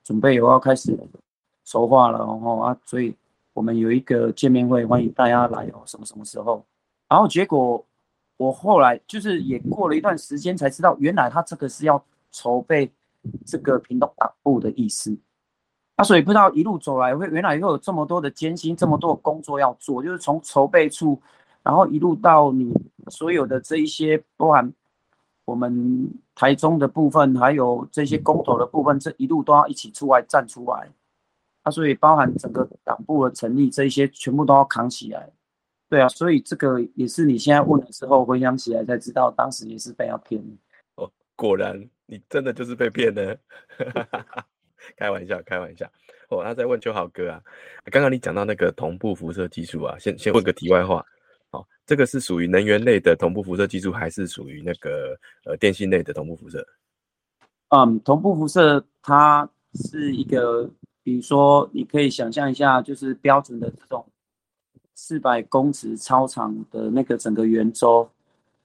[0.03, 0.99] 准备有要开始
[1.65, 3.15] 筹划了，然后啊，所以
[3.53, 6.65] 我们有一个见面会，欢迎大家来哦，什么什么时候？
[7.09, 7.85] 然后结果
[8.37, 12.91] 我后来就是也过了一段时间才知道，原来他这个是要筹备
[13.45, 15.17] 这个屏东党部的意思。
[15.97, 21.21] 啊，所以不知道一路走来会原来会有这么多的艰辛，这么多的工作要做，就是从筹备处，
[21.65, 22.73] 然后一路到你
[23.09, 24.73] 所有的这一些，包含
[25.45, 30.89] 我们台中的部分，还有这些公投的部分，这一路都要一起出来站出来。
[31.63, 35.29] 啊，所以包含整个党部的成立，这一些全部都要扛起来。
[35.89, 40.43] 对啊，所以这个也是你现在问的时候，回想起来才知道，当时也是被要骗。
[40.97, 43.39] 哦，果然你真的就是被骗的。
[44.99, 45.91] 开玩笑，开玩笑。
[46.29, 47.41] 哦，他在问秋豪哥啊，
[47.91, 51.03] 刚刚你讲到那个同步辐射技术啊，先先问个题外话。
[51.55, 56.67] 好，这个是属于能源类的同步辐射技术，还是属于那个呃电信类的同步辐射？
[57.69, 60.69] 嗯，同步辐射它是一个，
[61.05, 64.05] 比如说你可以想象一下，就是标准的这种
[64.95, 68.11] 四百公尺超长的那个整个圆周，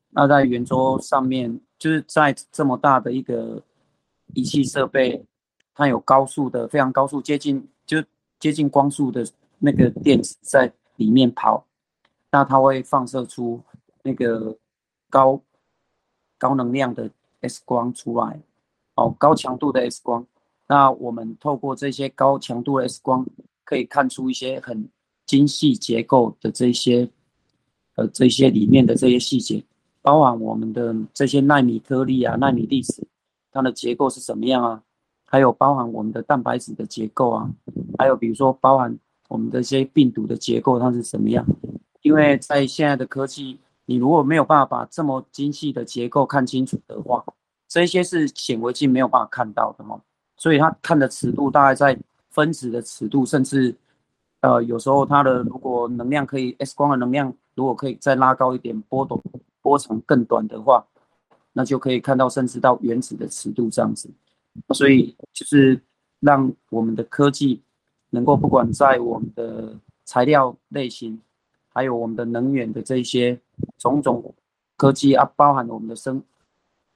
[0.10, 3.62] 那在圆周上面，就是在这么大的一个
[4.34, 5.23] 仪器设备。
[5.75, 8.04] 它有高速的，非常高速，接近就
[8.38, 9.25] 接近光速的
[9.60, 11.65] 那个电子在里面跑，
[12.32, 13.62] 那它会放射出
[14.04, 14.56] 那个
[15.10, 15.42] 高
[16.38, 17.10] 高能量的
[17.42, 18.42] X 光出来，
[18.96, 20.26] 哦，高强度的 X 光。
[20.68, 23.26] 那我们透过这些高强度的 X 光，
[23.63, 24.88] 可以看出一些很
[25.26, 27.10] 精细结构的这些，
[27.96, 29.63] 呃，这些里面的这些细节，
[30.02, 33.08] 包含我们的这些纳米颗粒啊、纳米粒子，
[33.52, 34.84] 它的结构是什么样啊？
[35.26, 37.50] 还有包含我们的蛋白质的结构啊，
[37.98, 41.46] 还有比如说包含我们的一些病毒的结构，它是什么样？
[42.02, 47.24] 因为在现在的科技，你如果没有办法把这么精细的结构看清楚的话，
[47.68, 50.02] 这些是显微镜没有办法看到的嘛。
[50.38, 51.98] 所以它看的尺度大概在
[52.30, 53.76] 分子的尺度，甚至
[54.42, 59.22] 呃有时候它的如果能量可以 X 光的能量如果可以再拉高一点，波动
[59.62, 60.86] 波长更短的话，
[61.52, 64.10] 那就可以看到甚至到原子的尺度这样子。
[64.74, 65.82] 所以就是
[66.22, 67.62] 让我们的科技
[68.12, 71.22] 能够不管在我们的材料类型，
[71.80, 73.39] 还有我们的能源的这些
[73.78, 74.36] 种种
[74.76, 76.22] 科技啊，包含了我们的生、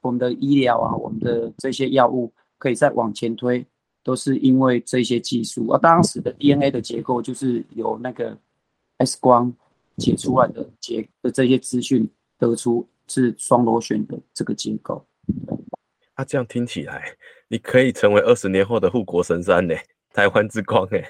[0.02, 3.64] 我们的医疗啊，我们的这些药物可以再往前推，
[4.02, 5.78] 都是因为这些技术啊。
[5.78, 8.36] 当时的 DNA 的结构就是由那个
[8.98, 9.50] X 光
[9.96, 12.06] 解出来的结的这些资讯
[12.38, 15.02] 得出是双螺旋的这个结构。
[16.12, 17.16] 啊，这样听起来，
[17.48, 19.74] 你可以成为二十年后的护国神山呢，
[20.12, 21.02] 台湾之光哎！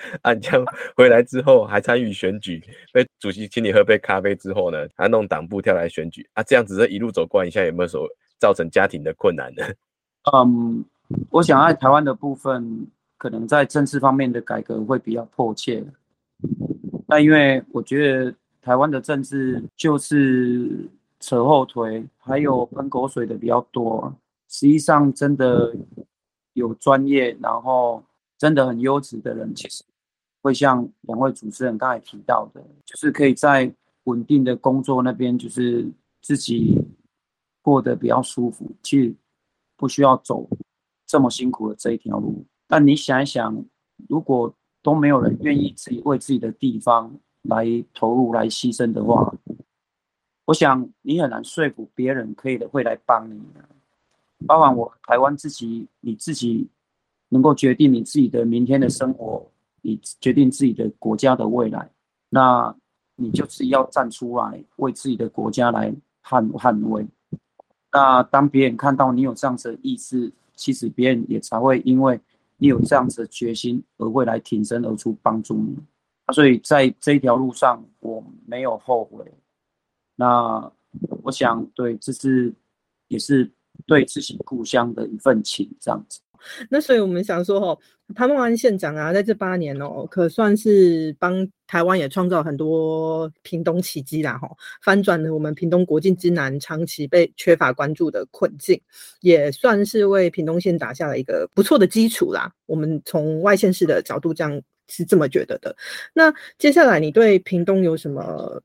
[0.40, 0.64] 这样
[0.96, 8.08] 回来之后还参与选举，被主席请你喝杯咖啡之后呢，还弄党部跳来选举啊，这样子这一路走过来，现在有没有所
[8.38, 9.64] 造成家庭的困难呢？
[10.32, 10.84] 嗯，
[11.30, 15.84] 我想在台湾的部分，可能在政治方面的改革会比较迫切。
[17.06, 24.14] 那因为我觉得台湾的政治就是扯后腿，还有喷口水的比较多。
[24.48, 25.74] 实际上，真的
[26.52, 28.02] 有专业，然后
[28.38, 29.84] 真的很优质的人，其实
[30.40, 33.70] 会像两位主持人刚才提到的，就是可以在
[34.04, 35.90] 稳定的工作那边，就是
[36.22, 36.80] 自己
[37.60, 39.14] 过得比较舒服，其实
[39.76, 40.48] 不需要走
[41.04, 42.44] 这么辛苦的这一条路。
[42.66, 43.64] 但你想一想，
[44.08, 49.34] 如果都没有人愿意自己为自己的地方来投入、来牺牲的话，
[50.44, 53.40] 我想你很难说服别人可以的会来帮你。
[54.46, 56.68] 包含我台湾自己，你自己
[57.28, 59.46] 能够决定你自己的明天的生活，
[59.82, 61.90] 你决定自己的国家的未来。
[62.30, 62.74] 那
[63.16, 67.06] 你就是要站出来为自己的国家来捍捍卫。
[67.90, 72.20] 那当别人看到你有这样子的意志，其实别人也才会因为
[72.58, 75.76] 你有这样子的决心而会来挺身而出帮助你。
[76.34, 79.24] 所以在这一条路上，我没有后悔。
[80.16, 80.70] 那
[81.22, 82.52] 我想，对，这是
[83.08, 83.50] 也是
[83.86, 86.20] 对自己故乡的一份情，这样子。
[86.70, 87.80] 那所以我们想说，哈，
[88.14, 94.48] 潘孟安县长啊，在这八年哦，可算是帮台湾也创造很多屏东奇迹啦，哈，
[94.82, 98.80] 翻转了我们屏东国境之南长期被缺乏关注的困境，
[99.20, 102.52] 也算是为屏东县打下了一个不错的基础啦。
[102.66, 105.74] 我们从外县市的角度这样是这么觉得的。
[106.12, 108.62] 那接下来你对屏东有什么？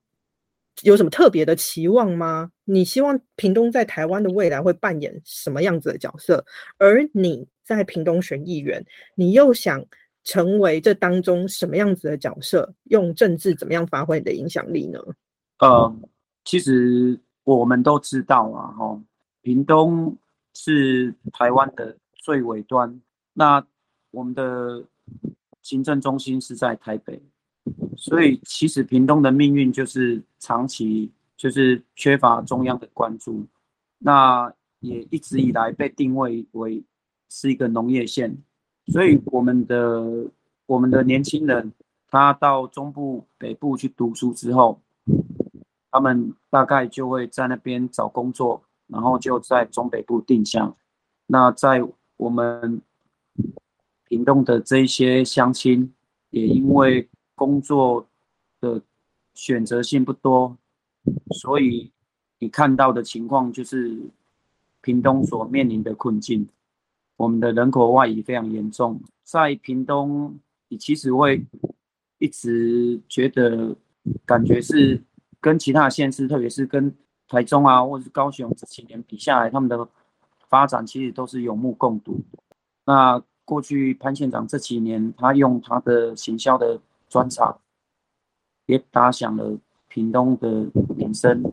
[0.82, 2.50] 有什么特别的期望吗？
[2.66, 6.44] 你希望屏东在台湾的未来会扮演什么样子的角色？
[6.80, 9.84] 而你在屏东选议员，你又想
[10.24, 12.74] 成为这当中什么样子的角色？
[12.86, 15.00] 用政治怎么样发挥你的影响力呢？
[15.60, 15.96] 呃，
[16.46, 19.02] 其实我们都知道啊，哈，
[19.42, 20.16] 屏东
[20.54, 23.02] 是台湾的最尾端，
[23.34, 23.66] 那
[24.12, 24.84] 我们的
[25.62, 27.22] 行政中心是在台北。
[27.96, 33.46] 所以，其实屏东的命运就是长期就是缺乏中央的关注，
[34.00, 36.84] 那也一直以来被定位为
[37.34, 38.38] 是一个农业县。
[38.86, 40.30] 所以，我们的
[40.68, 41.74] 我们的年轻人，
[42.08, 44.80] 他到中部、北部去读书之后，
[45.90, 50.76] 他们大概就会在那边找工作，然后就在中北部定向。
[51.26, 51.84] 那在
[52.18, 52.82] 我们
[54.08, 55.92] 屏东的这些乡亲，
[56.30, 58.06] 也因为工作
[58.62, 58.82] 的
[59.34, 60.56] 选择性不多，
[61.32, 61.92] 所以
[62.38, 63.98] 你看到的情况就是
[64.82, 66.48] 屏东所面临的困境。
[67.24, 71.44] 我们的人口外移非常严重，在屏东，你其实会
[72.20, 73.76] 一直觉得
[74.26, 75.02] 感觉是
[75.40, 76.94] 跟其他县市，特别是跟
[77.28, 79.88] 台中啊，或者是高雄这几年比下来，他们的
[80.50, 82.22] 发展其实都是有目共睹。
[82.86, 86.80] 那过去潘县长这几年，他用他的行销的。
[87.10, 87.60] 专场
[88.66, 89.56] 也打响了
[89.88, 91.44] 屏东的名声，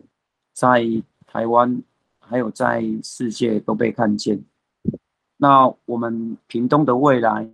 [0.55, 0.83] 在
[1.27, 1.83] 台湾
[2.19, 4.43] 还有在世界都被看见。
[5.43, 7.49] 那我们屏东的未来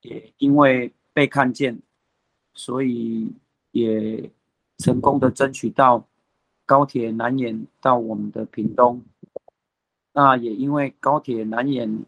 [0.00, 1.80] 也因为被看见，
[2.52, 3.32] 所以
[3.70, 4.28] 也
[4.78, 6.04] 成功的争取到
[6.64, 9.00] 高铁南延到我们的屏东。
[10.12, 12.04] 那也因为高铁南延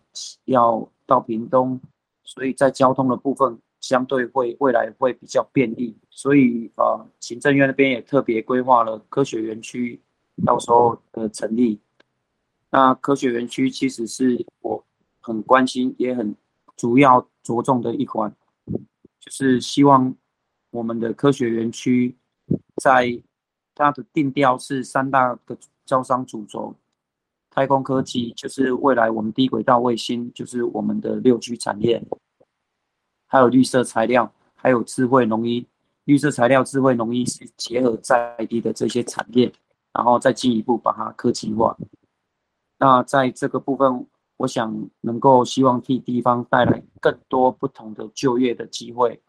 [0.46, 1.80] 要到屏东，
[2.24, 3.58] 所以在交通的部分。
[3.80, 10.00] 相对会未来会比较便利，所以啊，行政院那边也特别规划了科学园区，
[10.44, 11.78] 到时候的成立。
[12.70, 14.84] 那科学园区其实是我
[15.28, 16.34] 很关心也很
[16.76, 18.34] 主要着重的一环，
[19.20, 20.14] 就是希望
[20.70, 22.16] 我们的科学园区
[22.82, 23.22] 在
[23.74, 26.74] 它的定调是三大个招商主轴，
[27.50, 32.02] 太空科技就是未来我们低轨道卫星，就是我们的六 G 产业。
[33.26, 35.66] 还有绿色材料，还有智慧农医。
[36.04, 39.52] 绿色材料、智慧农医是结合在地的这些产业，
[39.92, 41.76] 然后再进一步把它科技化。
[42.78, 44.06] 那在这个部分，
[44.38, 49.20] 我想能够希望替地方带来更多不同的就业的机会，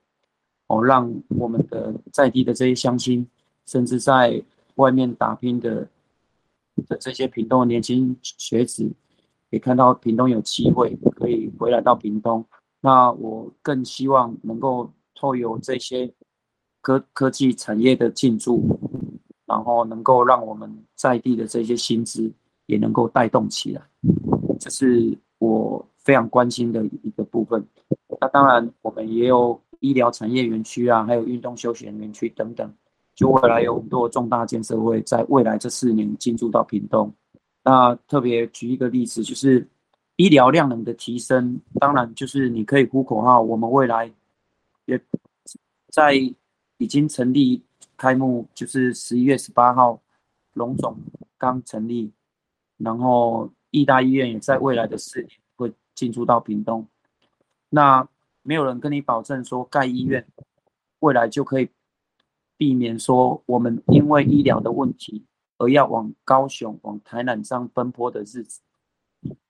[0.68, 3.28] 哦，让我们的在地的这些乡亲，
[3.66, 4.42] 甚至在
[4.76, 5.88] 外面打拼的
[6.88, 8.90] 的这些屏东的年轻学子，
[9.50, 12.46] 也看到屏东有机会可以回来到屏东。
[12.82, 16.14] 那我更希望能够透有这些
[16.82, 18.64] 科科技产业的进驻，
[19.46, 22.32] 然后能够让我们在地的这些薪资
[22.68, 23.82] 也能够带动起来，
[24.60, 27.66] 这是我非常关心的一个部分。
[28.22, 32.72] 那当然，我们也有医疗产业园区啊，还有运动休闲园区等等，
[33.16, 37.12] 就未来有很多重大建设会在未来这四年进驻到屏东。
[37.64, 39.68] 那特别举一个例子，就是。
[40.20, 43.40] 医疗量能的提升，当然就是你可以呼口号。
[43.42, 44.12] 我们未来
[44.84, 45.02] 也
[45.94, 46.14] 在
[46.78, 47.64] 已经成立
[47.96, 49.98] 开幕，就是十一月十八号，
[50.56, 50.94] 龙总
[51.38, 52.12] 刚成立，
[52.76, 56.88] 然后义大医院也在未来的四年会进驻到屏东。
[57.70, 58.08] 那
[58.42, 60.26] 没有人跟你保证说盖医院
[61.00, 61.70] 未来就可以
[62.58, 65.26] 避免说我们因为医疗的问题
[65.58, 68.62] 而要往高雄、往台南这样奔波的日子。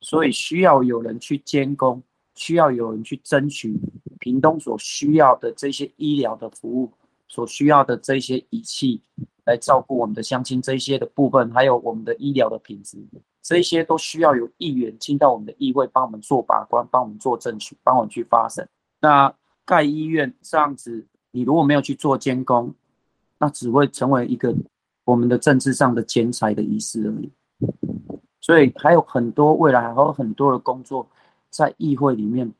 [0.01, 2.01] 所以需要有人去监工，
[2.33, 3.79] 需要有人去争取
[4.19, 6.91] 屏东所需要的这些医疗的服务，
[7.27, 8.99] 所需要的这些仪器
[9.45, 12.97] 来照顾我们的乡亲这些的部分，还有我们的医疗的品质，
[13.41, 18.67] 这些都需要有议员进到我们的议会帮我们做把关，帮我们做争取，帮我们去发声。
[18.99, 19.33] 那
[19.65, 22.73] 盖医院这样子，你如果没有去做监工，
[23.37, 24.53] 那只会成为一个
[25.05, 27.31] 我们的政治上的剪彩的仪式而已。
[28.41, 31.07] 所以还有很多未来还有很多的工作
[31.49, 32.51] 在议会里面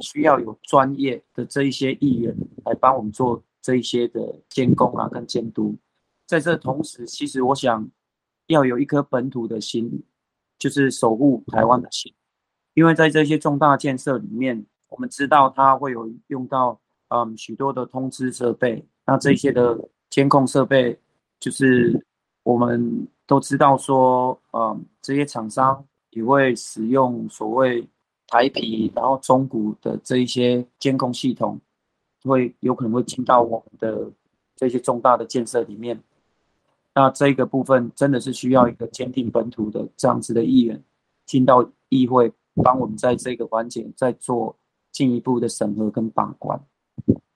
[0.00, 5.76] 需要有专业的这一些议员来帮我们做这一些的监工啊跟监督。
[6.26, 7.88] 在这同时，其实我想
[8.46, 10.02] 要有一颗本土的心，
[10.58, 12.12] 就是守护台湾的心，
[12.74, 19.78] 因为在这些重大建设里面，我们知道它会有用到嗯许多的通知设备，那这些的
[20.10, 20.98] 监控设备
[21.38, 22.04] 就是
[22.42, 23.06] 我们。
[23.28, 27.86] 都知道说，嗯，这些厂商也会使用所谓
[28.26, 31.60] 台皮，然后中古的这一些监控系统，
[32.24, 34.10] 会有可能会进到我们的
[34.56, 36.02] 这些重大的建设里面。
[36.98, 40.82] 那这个部分真的是需要一个坚定本土的这样子的议员
[41.26, 42.32] 进到议会，
[42.64, 44.56] 帮我们在这个环节再做
[44.90, 46.60] 进一步的审核跟把关。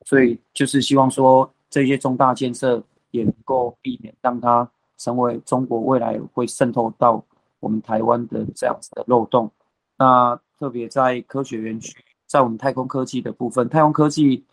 [0.04, 2.82] 所以就是希望说，这些重大建设
[3.12, 4.68] 也能够避免让它。
[4.98, 7.20] 成为中国未来会渗透到
[7.58, 9.50] 我们台湾的这样子的漏洞。
[9.98, 11.92] 那特别在科学园区，
[12.28, 14.44] 在我们太空科技的部分，太空科技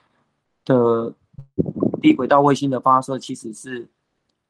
[0.66, 1.14] 的
[2.02, 3.88] 低轨道卫星的发射，其实是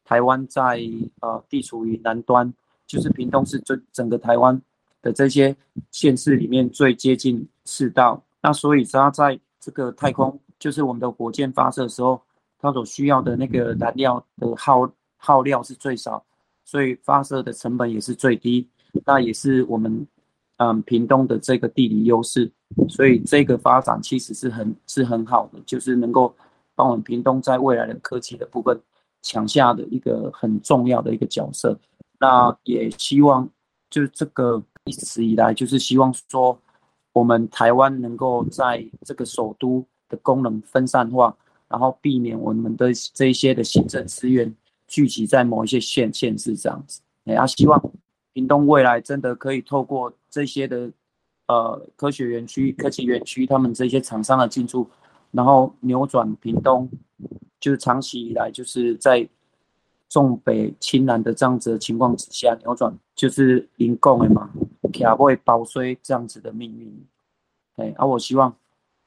[0.10, 0.82] 台湾在
[1.22, 2.52] 呃地处于南端，
[2.88, 4.60] 就是屏东是最整个台湾
[5.04, 5.56] 的这些
[5.92, 8.20] 县市里面最接近赤道。
[8.42, 12.20] 那所以它在这个太空，就是我们的火箭发射的时候，
[12.60, 14.92] 它所需要的那个燃料的耗。
[15.22, 16.24] 耗料是最少，
[16.64, 18.66] 所以发射的成本也是最低。
[19.06, 20.08] 那也是我们
[20.56, 22.50] 嗯屏东的这个地理优势，
[22.88, 26.34] 所以这个发展其实是很是很好的，就是能够
[26.74, 28.80] 帮我们屏东在未来的科技的部分
[29.22, 31.80] 抢下的一个很重要的一个角色。
[32.20, 33.48] 那也希望
[33.90, 36.60] 就是这个一直以来就是希望说，
[37.14, 41.36] 我们台湾能够在这个首都的功能分散化，
[41.68, 44.54] 然后避免我们的这一些的行政资源。
[44.92, 47.80] 聚集在某一些县县市这样子，哎，啊，希望
[48.34, 50.92] 屏东未来真的可以透过这些的
[51.48, 54.90] 呃科学园区、科技园区，他们这些厂商的进驻，
[55.30, 56.90] 然后扭转屏东
[57.60, 59.28] 就是长期以来就是在
[60.08, 64.50] 重北轻南的这样子的情况之下，扭转就是因共的嘛，
[64.94, 67.06] 卡位包衰这样子的命运，
[67.76, 68.56] 哎，啊，我希望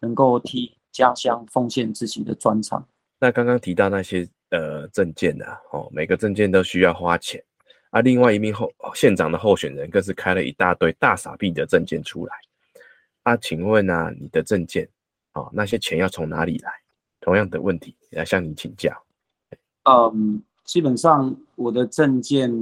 [0.01, 2.87] 能够替家乡奉献自己的专长。
[3.19, 4.29] 那刚刚提到那些。
[4.55, 7.43] 呃，证件呐，哦，每个证件都需要花钱
[7.89, 8.03] 啊。
[8.03, 12.35] 另外一名候县长的候选人更是开了一大堆大傻币的证件出来
[13.23, 13.35] 啊。
[13.39, 14.87] 请问啊，你的证件
[15.33, 16.71] 哦，那些钱要从哪里来？
[17.23, 18.93] 同样的问题来向你请教。
[19.85, 22.53] 嗯，基本上我的证件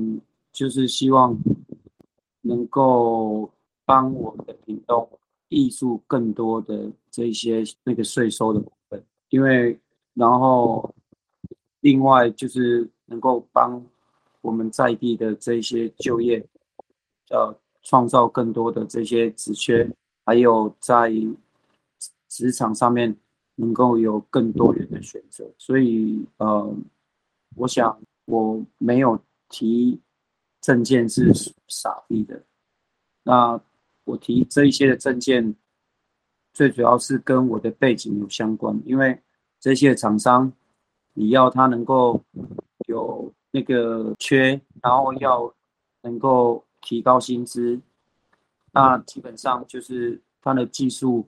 [0.53, 1.37] 就是希望
[2.43, 3.51] 能够
[3.85, 9.77] 帮我的屏东艺术更多的这些那个税收的部分，因为
[10.15, 10.95] 然后。
[11.83, 13.83] 另外就是能够帮
[14.43, 16.39] 我们在地的这些就业，
[17.31, 19.91] 呃，创造更多的这些职缺，
[20.27, 21.11] 还有在
[22.29, 23.17] 职场上面
[23.61, 25.45] 能够有更多元的选择。
[25.59, 26.75] 所以，呃，
[27.57, 30.01] 我想我没有提
[30.61, 31.33] 证件是
[31.69, 32.43] 傻逼的。
[33.23, 33.61] 那
[34.05, 35.55] 我提这一些的证件，
[36.53, 39.21] 最主要是跟我的背景有相关，因为
[39.61, 40.53] 这些厂商。
[41.13, 42.23] 你要他能够
[42.87, 45.53] 有那个缺，然后要
[46.03, 47.79] 能够提高薪资，
[48.73, 51.27] 那基本上就是他的技术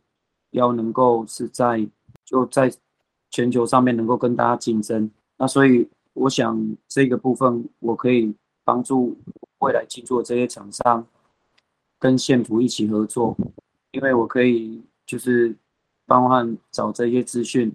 [0.51, 1.87] 要能够是在
[2.33, 2.72] 就在
[3.30, 5.11] 全球上面能够跟大家竞争。
[5.37, 9.14] 那所以我想这个部分我可以帮助
[9.59, 11.07] 未来进驻这些厂商
[11.99, 13.37] 跟县府一起合作，
[13.91, 15.55] 因为我可以就是
[16.07, 17.70] 帮他们找这些资讯。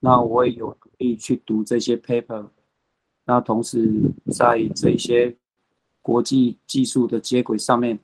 [0.00, 2.46] 那我也有可以去读这些 paper，
[3.24, 5.34] 那同时在这些
[6.02, 7.98] 国际技术的接轨上面，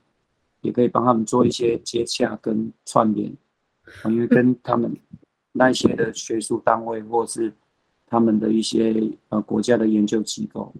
[0.61, 3.31] 也可以帮他们做一些接洽跟串联，
[4.05, 4.97] 因为跟他们
[5.51, 7.51] 那些的学术单位或是
[8.07, 8.93] 他们的一些
[9.29, 10.73] 呃国家的研究机构。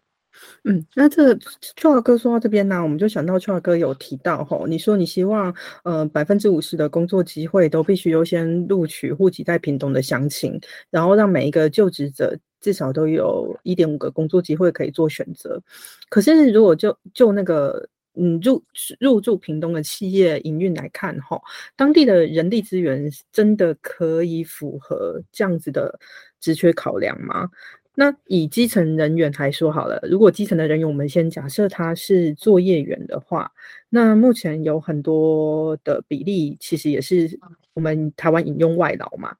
[0.63, 1.37] 嗯，那这
[1.75, 5.53] 邱哥说到这边呢，我们就想到邱哥有提到吼，你说你希望
[5.83, 10.59] 呃百分之五十的工作机会都必须优先录取户籍在屏东的乡亲，
[10.89, 15.61] 然后让每一个就职者至少都有一点五个工作机会可以做选择。
[16.09, 18.63] 可是如果就就那个嗯入
[18.99, 21.41] 入驻屏东的企业营运来看哈，
[21.75, 25.99] 当地的人力资源真的可以符合这样子的
[26.39, 27.49] 职缺考量吗？
[27.93, 33.51] 那以基层人员来说好了，如果基层的人员，我们先假设他是作业员的话，
[33.89, 37.37] 那目前有很多的比例其实也是
[37.73, 39.35] 我们台湾引用外劳嘛。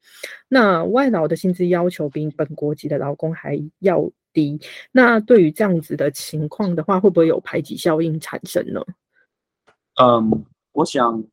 [0.50, 4.60] 那外劳的薪资要求比本国籍的劳工还要低。
[4.92, 8.82] 那对于这样子的情况的话，会不会有排挤效应产生呢？
[10.02, 11.24] 嗯，我想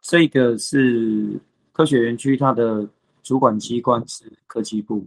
[0.00, 1.40] 这个是
[1.72, 2.88] 科学园区它的
[3.22, 5.06] 主管机关是科技部，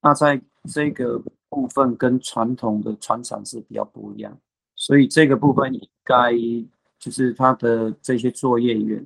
[0.00, 0.40] 那在
[0.72, 4.36] 这个部分跟传统的船厂是比较不一样，
[4.76, 6.32] 所以这个部分应该
[6.98, 9.04] 就是它的这些作业员，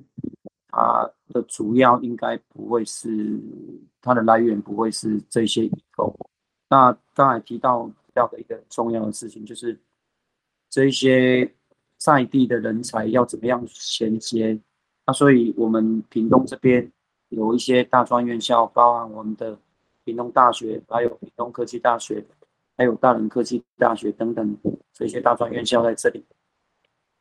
[0.69, 3.39] 它的主要应该不会是
[4.01, 6.15] 它的来源不会是这些机构。
[6.69, 9.79] 那刚才提到要的一个重要的事情就是
[10.69, 11.51] 这一些。
[11.99, 14.55] 在地的人才要怎么样衔接？
[15.03, 16.91] 那所以我们屏东这边
[17.29, 19.57] 有一些大专院校，包含我们的
[20.03, 22.23] 屏东大学，还有屏东科技大学，
[22.77, 24.55] 还有大仁科技大学等等
[24.93, 26.23] 这些大专院校在这里。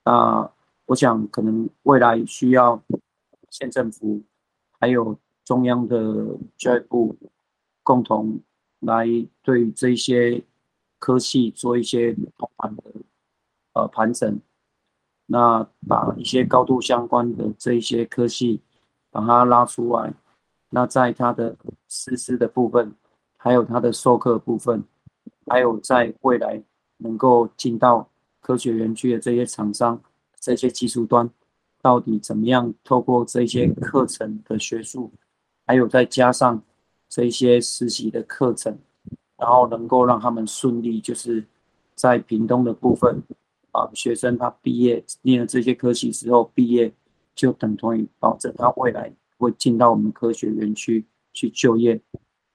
[0.05, 0.47] 那
[0.85, 2.79] 我想可能未来需要
[3.49, 4.21] 县政府
[4.79, 7.17] 还有中央的教育部
[7.83, 8.39] 共同
[8.87, 9.07] 来
[9.43, 10.43] 对这些
[10.99, 12.17] 科系做一些
[12.57, 12.83] 盘的
[13.75, 14.41] 呃盘整。
[15.29, 18.61] 那把一些高度相关的这一些科系，
[19.11, 20.15] 把它拉出来，
[20.71, 21.57] 那在它的
[21.89, 22.95] 实施的部分，
[23.37, 24.85] 还有它的授课部分，
[25.49, 26.63] 还有在未来
[26.99, 28.09] 能够进到
[28.41, 30.01] 科学园区的这些厂商，
[30.39, 31.29] 这些技术端，
[31.83, 35.11] 到底怎么样透过这些课程的学术，
[35.67, 36.63] 还有再加上
[37.09, 38.79] 这些实习的课程，
[39.37, 41.45] 然后能够让他们顺利，就是
[41.95, 43.23] 在屏东的部分。
[43.73, 46.91] 啊，学生他毕业念了这些科系之后，毕业
[47.35, 51.05] 就等同于保证他未来会进到我们科学园区
[51.35, 52.01] 去就业。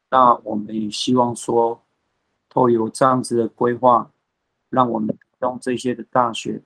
[0.10, 1.80] 那我们也希望说，
[2.49, 4.12] 透有这样子的规划，
[4.72, 6.60] 让我们用这些的大学，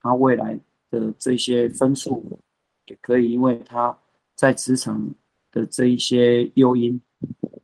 [0.00, 0.58] 他未来
[0.90, 2.40] 的这些分数，
[2.86, 3.98] 也可以因为他
[4.34, 5.14] 在职场
[5.52, 6.98] 的这一些诱因，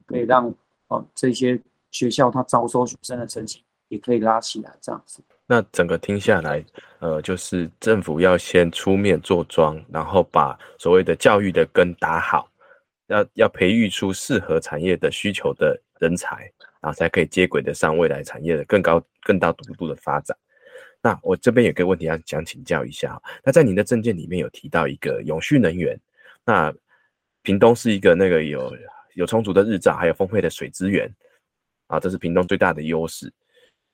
[0.06, 0.52] 可以让
[0.88, 5.22] 哦这些学校它招收学生的成绩也可以拉起来，这样子。
[5.46, 6.64] 那整个听下来，
[7.00, 12.48] 呃，就是政府要先出面做庄，然后把所谓的教育的根打好，
[13.08, 16.50] 要要培育出适合产业的需求的人才，
[16.80, 20.34] 然后才可以接轨得上未来产业的更高、更大幅度的发展。
[21.02, 26.00] 那我这边有个问题要想请教一下，那在您的证件里面有提到一个永续能源，
[26.46, 26.74] 那
[27.42, 28.74] 屏东是一个那个有
[29.14, 31.10] 有充足的日照，还有丰沛的水资源，
[31.86, 33.32] 啊，这是屏东最大的优势。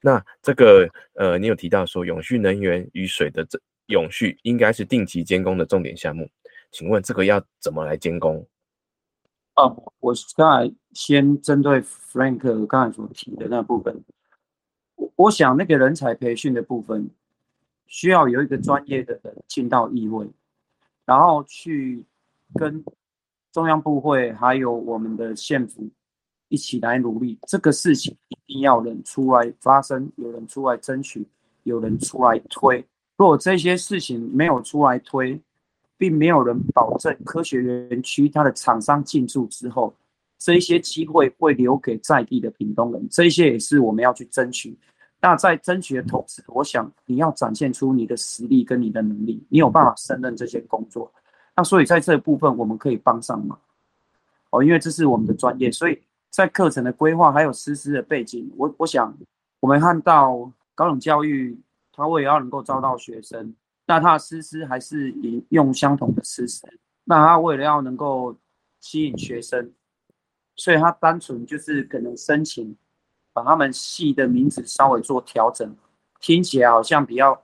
[0.01, 6.29] 那这个呃，你有提到说永续能源与水的这永续应该是定期监工的重点项目，
[6.71, 8.47] 请问这个要怎么来监工？
[9.57, 14.03] 哦，我刚才先针对 Frank 刚才所提的那部分，
[14.95, 17.11] 我我想那个人才培训的部分，
[17.87, 20.27] 需要有一个专业的人进到议会，
[21.05, 22.07] 然后去
[22.55, 22.83] 跟
[23.53, 25.89] 中央部会还有我们的县府。
[26.53, 31.25] 一起来努力，这个事情一定要人出来发声，有人出来争取，
[31.63, 32.85] 有人出来推。
[33.17, 35.41] 如果这些事情没有出来推，
[35.97, 39.95] 并没有人保证科学园区它的厂商进驻之后，
[40.41, 43.07] 这一些机会会留给在地的屏东人。
[43.13, 44.77] 这些也是我们要去争取。
[45.21, 51.13] 那在争取的同时，我想你要展现出你的实力跟你的能力，你有办法胜任这些工作。
[51.61, 53.61] 那所以在这部分，我们可以帮上忙。
[54.49, 56.01] 哦，因为这是我们的专业，所以。
[56.31, 59.13] 在课程的规划还有师资的背景，我我想
[59.59, 61.61] 我们看到高等教育，
[61.93, 63.53] 他为了要能够招到学生，
[63.85, 68.37] 那他的师资还是引用相同的师资，那他为了要能够
[68.79, 69.73] 吸引学生，
[70.55, 72.77] 所以他单纯就是可能申请
[73.33, 75.77] 把他们系的名字稍微做调整，
[76.21, 77.43] 听起来好像比较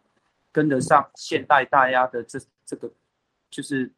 [0.53, 2.89] 跟得上现代大家的这这个，
[3.51, 3.91] 就是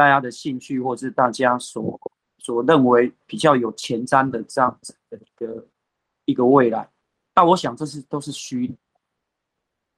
[0.00, 2.00] 大家的兴趣或是大家所。
[2.42, 5.66] 所认为比较有前瞻的这样子的一个
[6.24, 6.88] 一个未来，
[7.34, 8.74] 那我想这是都是虚，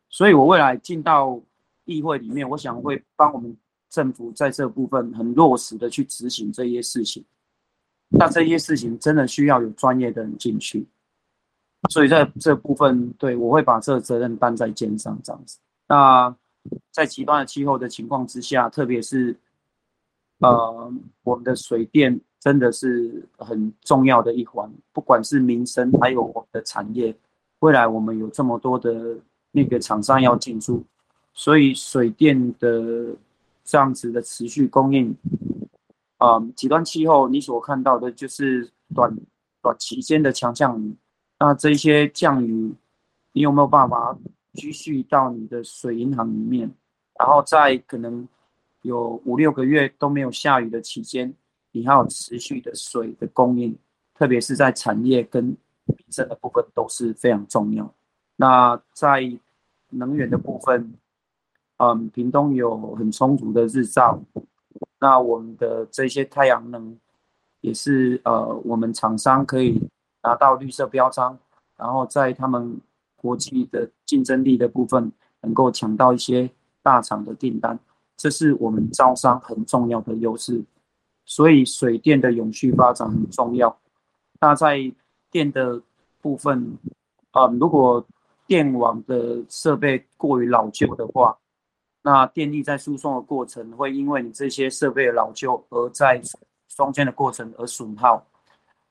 [0.09, 1.41] 所以我未来进到
[1.85, 3.57] 议会里面，我想会帮我们
[3.89, 7.25] 政府在这部分很落实的去执行这些事情。
[8.09, 10.85] 那这些事情真的需要有专业的人进去，
[11.91, 15.61] 所以在这部分，对我会把这个责任担在肩上这样子。
[15.87, 16.37] 那
[16.91, 19.39] 在极端的气候的情况之下，特别是
[20.43, 22.20] 呃我们的水电。
[22.43, 27.16] 真的是很重要的一环，不管是民生，还有我们的产业，
[27.61, 29.16] 未来我们有这么多的
[29.53, 30.82] 那个厂商要进驻，
[31.32, 33.14] 所以水电的
[33.64, 35.16] 这样子的持续供应，
[36.18, 39.16] 啊，极端气候你所看到的就是短
[39.62, 40.97] 短期间的强降雨，
[41.38, 42.74] 那这些降雨，
[43.34, 44.18] 你有没有办法
[44.55, 46.68] 积蓄到你的水银行里面？
[47.20, 48.26] 然后在可能
[48.83, 51.35] 有五六个月都没有下雨的期间。
[51.74, 53.74] 你还有持续的水的供应，
[54.14, 57.91] 特别是在产业跟民生的部分都是非常重要。
[58.37, 59.22] 那在
[59.89, 60.93] 能源的部分，
[61.78, 64.22] 嗯，屏东有很充足的日照，
[65.01, 66.95] 那我们的这些太阳能
[67.62, 69.80] 也是呃，我们厂商可以
[70.22, 71.39] 拿到绿色标章，
[71.78, 72.78] 然后在他们
[73.16, 75.11] 国际的竞争力的部分，
[75.41, 76.51] 能够抢到一些
[76.83, 77.78] 大厂的订单，
[78.17, 80.63] 这是我们招商很重要的优势。
[81.25, 83.79] 所以水电的永续发展很重要。
[84.41, 84.93] 那在
[85.31, 85.81] 电的
[86.21, 86.77] 部分，
[87.31, 88.05] 啊，如果
[88.47, 91.39] 电网的设备过于老旧的话，
[92.03, 96.21] 那电力在输送的过程会因为你这些设备老旧而在
[96.69, 98.27] 中间的过程而损耗。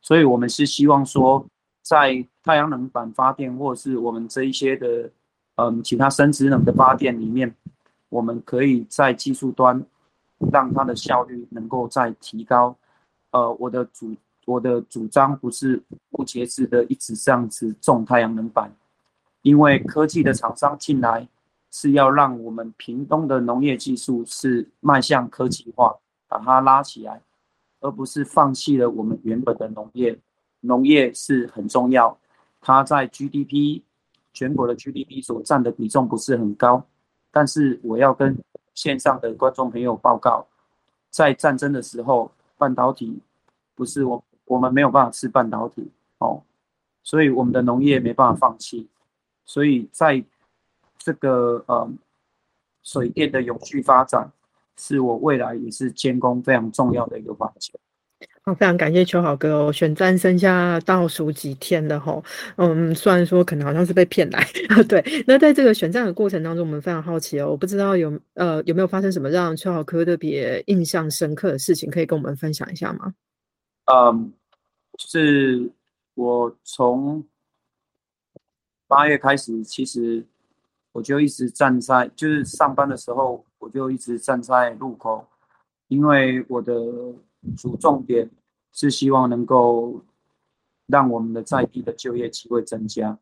[0.01, 1.45] 所以我们是希望说，
[1.83, 5.11] 在太阳能板发电或是我们这一些的，
[5.55, 7.53] 嗯，其他生殖能的发电里面，
[8.11, 9.83] 我们可以在技术端。
[10.51, 12.75] 让它的效率能够再提高。
[13.29, 18.71] 呃，我的主我的主张不是不节制的一直这样子种太阳能板，
[19.43, 21.27] 因为科技的厂商进来
[21.69, 25.95] 是要让我们屏东的农业技术是迈向科技化，
[26.27, 27.21] 把它拉起来，
[27.79, 30.17] 而不是放弃了我们原本的农业。
[30.61, 32.17] 农业是很重要，
[32.59, 33.83] 它在 GDP
[34.33, 36.83] 全国的 GDP 所占的比重不是很高，
[37.31, 38.37] 但是我要跟。
[38.73, 40.47] 线上的观众朋友报告，
[41.09, 43.19] 在战争的时候，半导体
[43.75, 46.41] 不是我我们没有办法吃半导体哦，
[47.03, 48.87] 所以我们的农业没办法放弃，
[49.43, 50.23] 所以在
[50.97, 51.91] 这个呃
[52.81, 54.31] 水电的永续发展，
[54.77, 57.77] 是我未来也是监工非常重要的一个环节。
[58.43, 59.71] 好，非常感谢秋好哥哦。
[59.71, 62.23] 选战剩下倒数几天了吼，
[62.57, 64.43] 嗯，虽然说可能好像是被骗来，
[64.89, 65.03] 对。
[65.27, 73.13] 那在这个选战的过程当中，我们非常好奇哦，我不知道有呃有没有发生什么让秋好哥特别印象深刻的事情，可以跟我们分享一下吗？
[73.85, 74.33] 嗯，
[74.97, 75.69] 是
[76.15, 77.23] 我从
[78.87, 80.25] 八月开始，其实
[80.93, 85.27] 我就一直站在，就是上班的时候，我就一直站在路口，
[85.89, 86.73] 因为我的。
[87.57, 88.29] 主重点
[88.71, 90.01] 是希望能够
[90.85, 93.17] 让我们的在地的就业机会增加，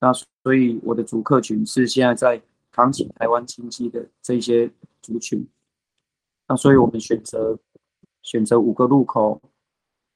[0.00, 4.70] 那所以我的主客群是现在在扛起台湾经济的这些
[5.02, 5.46] 族群，
[6.48, 7.58] 那所以我们选择
[8.22, 9.40] 选择五个路口，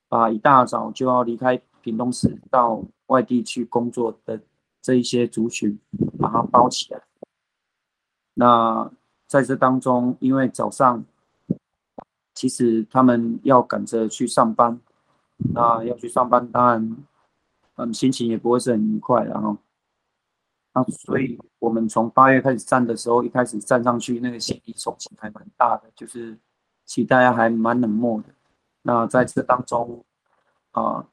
[0.08, 4.40] 把一大早就要离开屏东市到外地去工作的
[4.80, 5.78] 这一些族群，
[6.18, 7.02] 把它包起来。
[8.34, 8.90] 那
[9.26, 11.04] 在这当中，因为早上。
[12.34, 14.80] 其实他们要赶着去上班，
[15.36, 16.96] 那要去上班，当然，
[17.76, 19.56] 嗯，心情也不会是很愉快，然后，
[20.72, 26.38] 那所以我们从八月开始站的时候，一开始站上去，那个心理冲击还蛮大的，就是
[26.86, 28.28] 其实大家还蛮冷漠的。
[28.82, 30.02] 那在这当中，
[30.70, 31.06] 啊，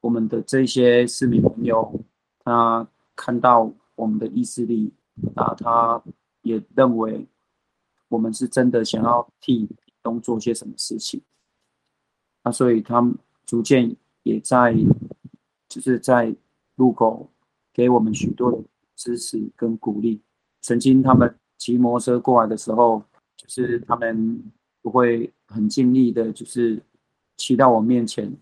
[0.00, 2.00] 我们的这些市民朋友，
[2.44, 4.92] 他看到我们的意志力，
[5.36, 6.02] 啊，他
[6.42, 7.26] 也认为
[8.08, 9.68] 我们是真的想要替。
[10.02, 11.20] 东做些什么事情？
[12.42, 14.74] 那所以他们逐渐也在，
[15.68, 16.34] 就是在
[16.76, 17.28] 路口
[17.72, 18.58] 给我们许多的
[18.96, 20.20] 支持跟鼓励。
[20.62, 23.02] 曾经他们骑摩托车过来的时候，
[23.36, 24.42] 就是他们
[24.80, 26.82] 不会很尽力的，就是
[27.36, 28.34] 骑到我面前，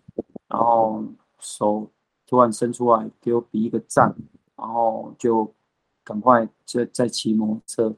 [0.47, 1.05] 然后
[1.41, 1.91] 手
[2.27, 4.15] 突然伸出来给我比一个赞，
[4.57, 5.53] 然后就
[6.05, 7.97] 赶快再再骑摩托车。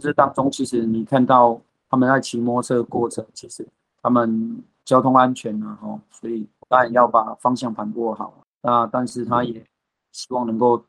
[0.00, 1.60] 这当中其实你看到。
[1.90, 3.66] 他们在骑摩托车过程，其实
[4.02, 8.44] 他们交通安全啊，吼，所以当然要把方向盘握好。
[8.60, 9.64] 那但是他也
[10.12, 10.84] 希望能够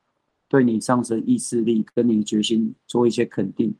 [0.48, 3.74] 对你这样子的意志力跟你的决心做一些肯定，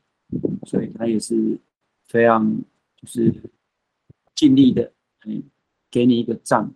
[0.64, 1.58] 所以他也是
[2.06, 2.50] 非常
[2.96, 3.34] 就是
[4.34, 4.90] 尽力的，
[5.26, 5.42] 嗯，
[5.90, 6.70] 给你一个赞。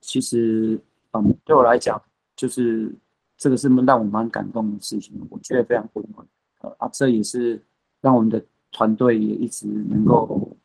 [0.00, 0.80] 其实，
[1.12, 2.02] 嗯，对我来讲，
[2.34, 2.92] 就是
[3.36, 6.26] 这个是让我蛮感动的事情，我觉得非常温暖。
[6.62, 7.62] 呃啊，这也是
[8.00, 8.44] 让我们的。
[8.72, 10.56] 团队也一直能够，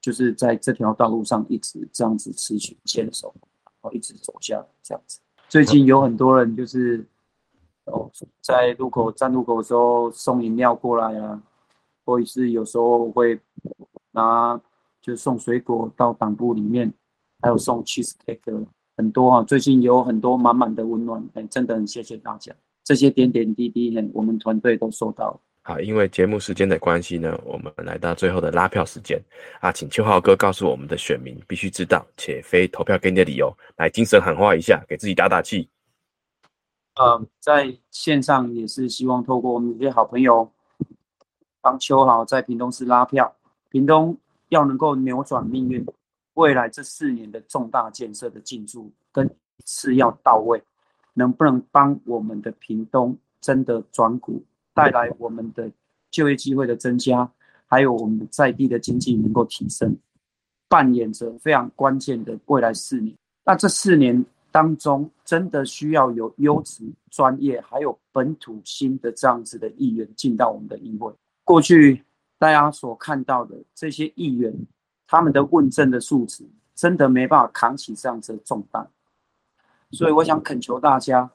[0.00, 3.34] 就是在这条道路上一直这样子持续牵手，
[3.64, 5.20] 然后一直走下来这样子。
[5.48, 7.04] 最近有很多人就是
[7.84, 11.42] 哦，在路口站路口的时候送饮料过来啊，
[12.04, 13.38] 或者是有时候会
[14.12, 14.60] 拿
[15.02, 16.92] 就送水果到党部里面，
[17.40, 19.42] 还有送 cheese cake，很多啊。
[19.42, 22.54] 最近有很多满满的温暖，哎，真的很谢谢大家，
[22.84, 25.40] 这些点点滴滴呢，我们团队都收到。
[25.70, 29.22] 好，因为节目时间的关系呢，我们来到最后的拉票时间
[29.60, 35.68] 啊，请秋浩哥告诉我们的选民必须知道且非投票给你的理由，来精神喊话一下，给自己打打气。
[36.96, 40.50] 呃，在线上也是希望透过我们这些好朋友
[41.60, 43.32] 帮秋豪在屏东市拉票，
[43.68, 44.18] 屏东
[44.48, 45.86] 要能够扭转命运，
[46.34, 49.30] 未来这四年的重大建设的进驻跟
[49.64, 50.60] 次要到位，
[51.14, 54.42] 能不能帮我们的屏东真的转股，
[54.74, 55.70] 带来我们的
[56.10, 57.30] 就业机会的增加，
[57.66, 59.96] 还有我们在地的经济能够提升，
[60.68, 63.14] 扮演着非常关键的未来四年。
[63.44, 71.12] 那这四年当中，真的需要有优质、专业，还有本土新的这样子的议员进到我们的议会。
[71.44, 72.04] 过去
[72.38, 74.54] 大家所看到的这些议员，
[75.06, 76.44] 他们的问政的素质，
[76.74, 78.88] 真的没办法扛起这样子的重担。
[79.92, 81.30] 所以我想恳求大家，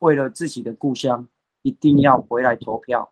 [0.00, 1.26] 为了自己的故乡，
[1.66, 3.10] 一定要回来投票。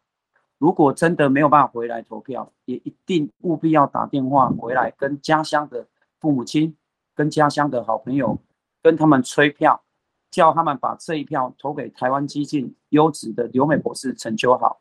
[0.58, 5.84] 如果真的没有办法回来投票，也一定务必要打电话回来，跟家乡的
[6.20, 6.76] 父母亲、
[7.16, 8.38] 跟家乡的好朋友，
[8.80, 9.82] 跟他们催票，
[10.30, 14.80] 叫他们把这一票投给台湾激进优质的刘美博士陈秋好，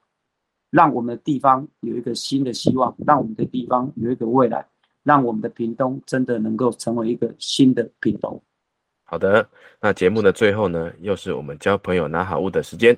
[0.69, 4.63] 让我们的地方有一个新的希望，让我们的地方有一个未来，
[5.01, 8.39] 让我们的屏东真的能够成为一个新的屏东。
[9.03, 9.49] 好的，
[9.82, 12.95] 那节目的最后呢，又是我们交朋友拿好物的时间。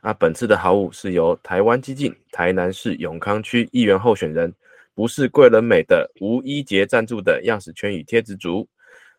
[0.00, 4.54] 那本次的好物是由台湾激进台南市永康区议员候选人，
[4.94, 8.68] 不是贵人美的吴一杰赞助的样式圈与贴纸组。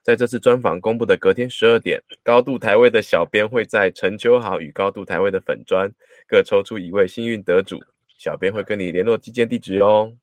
[0.02, 5.92] 在这次专访公布的隔天十二点，高度台位的小编会在陈秋豪与高度台位的粉砖
[6.28, 7.78] 各抽出一位幸运得主，
[8.18, 10.14] 小编会跟你联络寄件地址哦。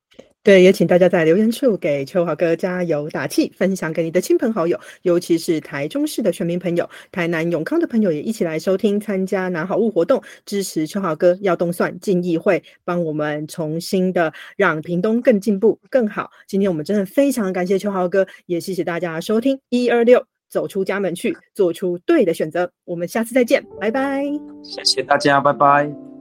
[0.47, 16.31] 对，也请大家在留言处给秋豪哥加油打气，分享给你的亲朋好友，尤其是台中市的全民朋友、台南永康的朋友，也一起来收听、参加拿好物活动，支持秋豪哥要动算进议会，帮我们重新的让屏东更进步、更好。
[16.47, 22.71] 今天我们真的非常感谢秋豪哥，也谢谢大家收听一二六，走出家门去，做出对的选择。
[22.85, 24.23] 我们下次再见，拜拜。
[24.63, 26.16] 谢谢大家，拜拜。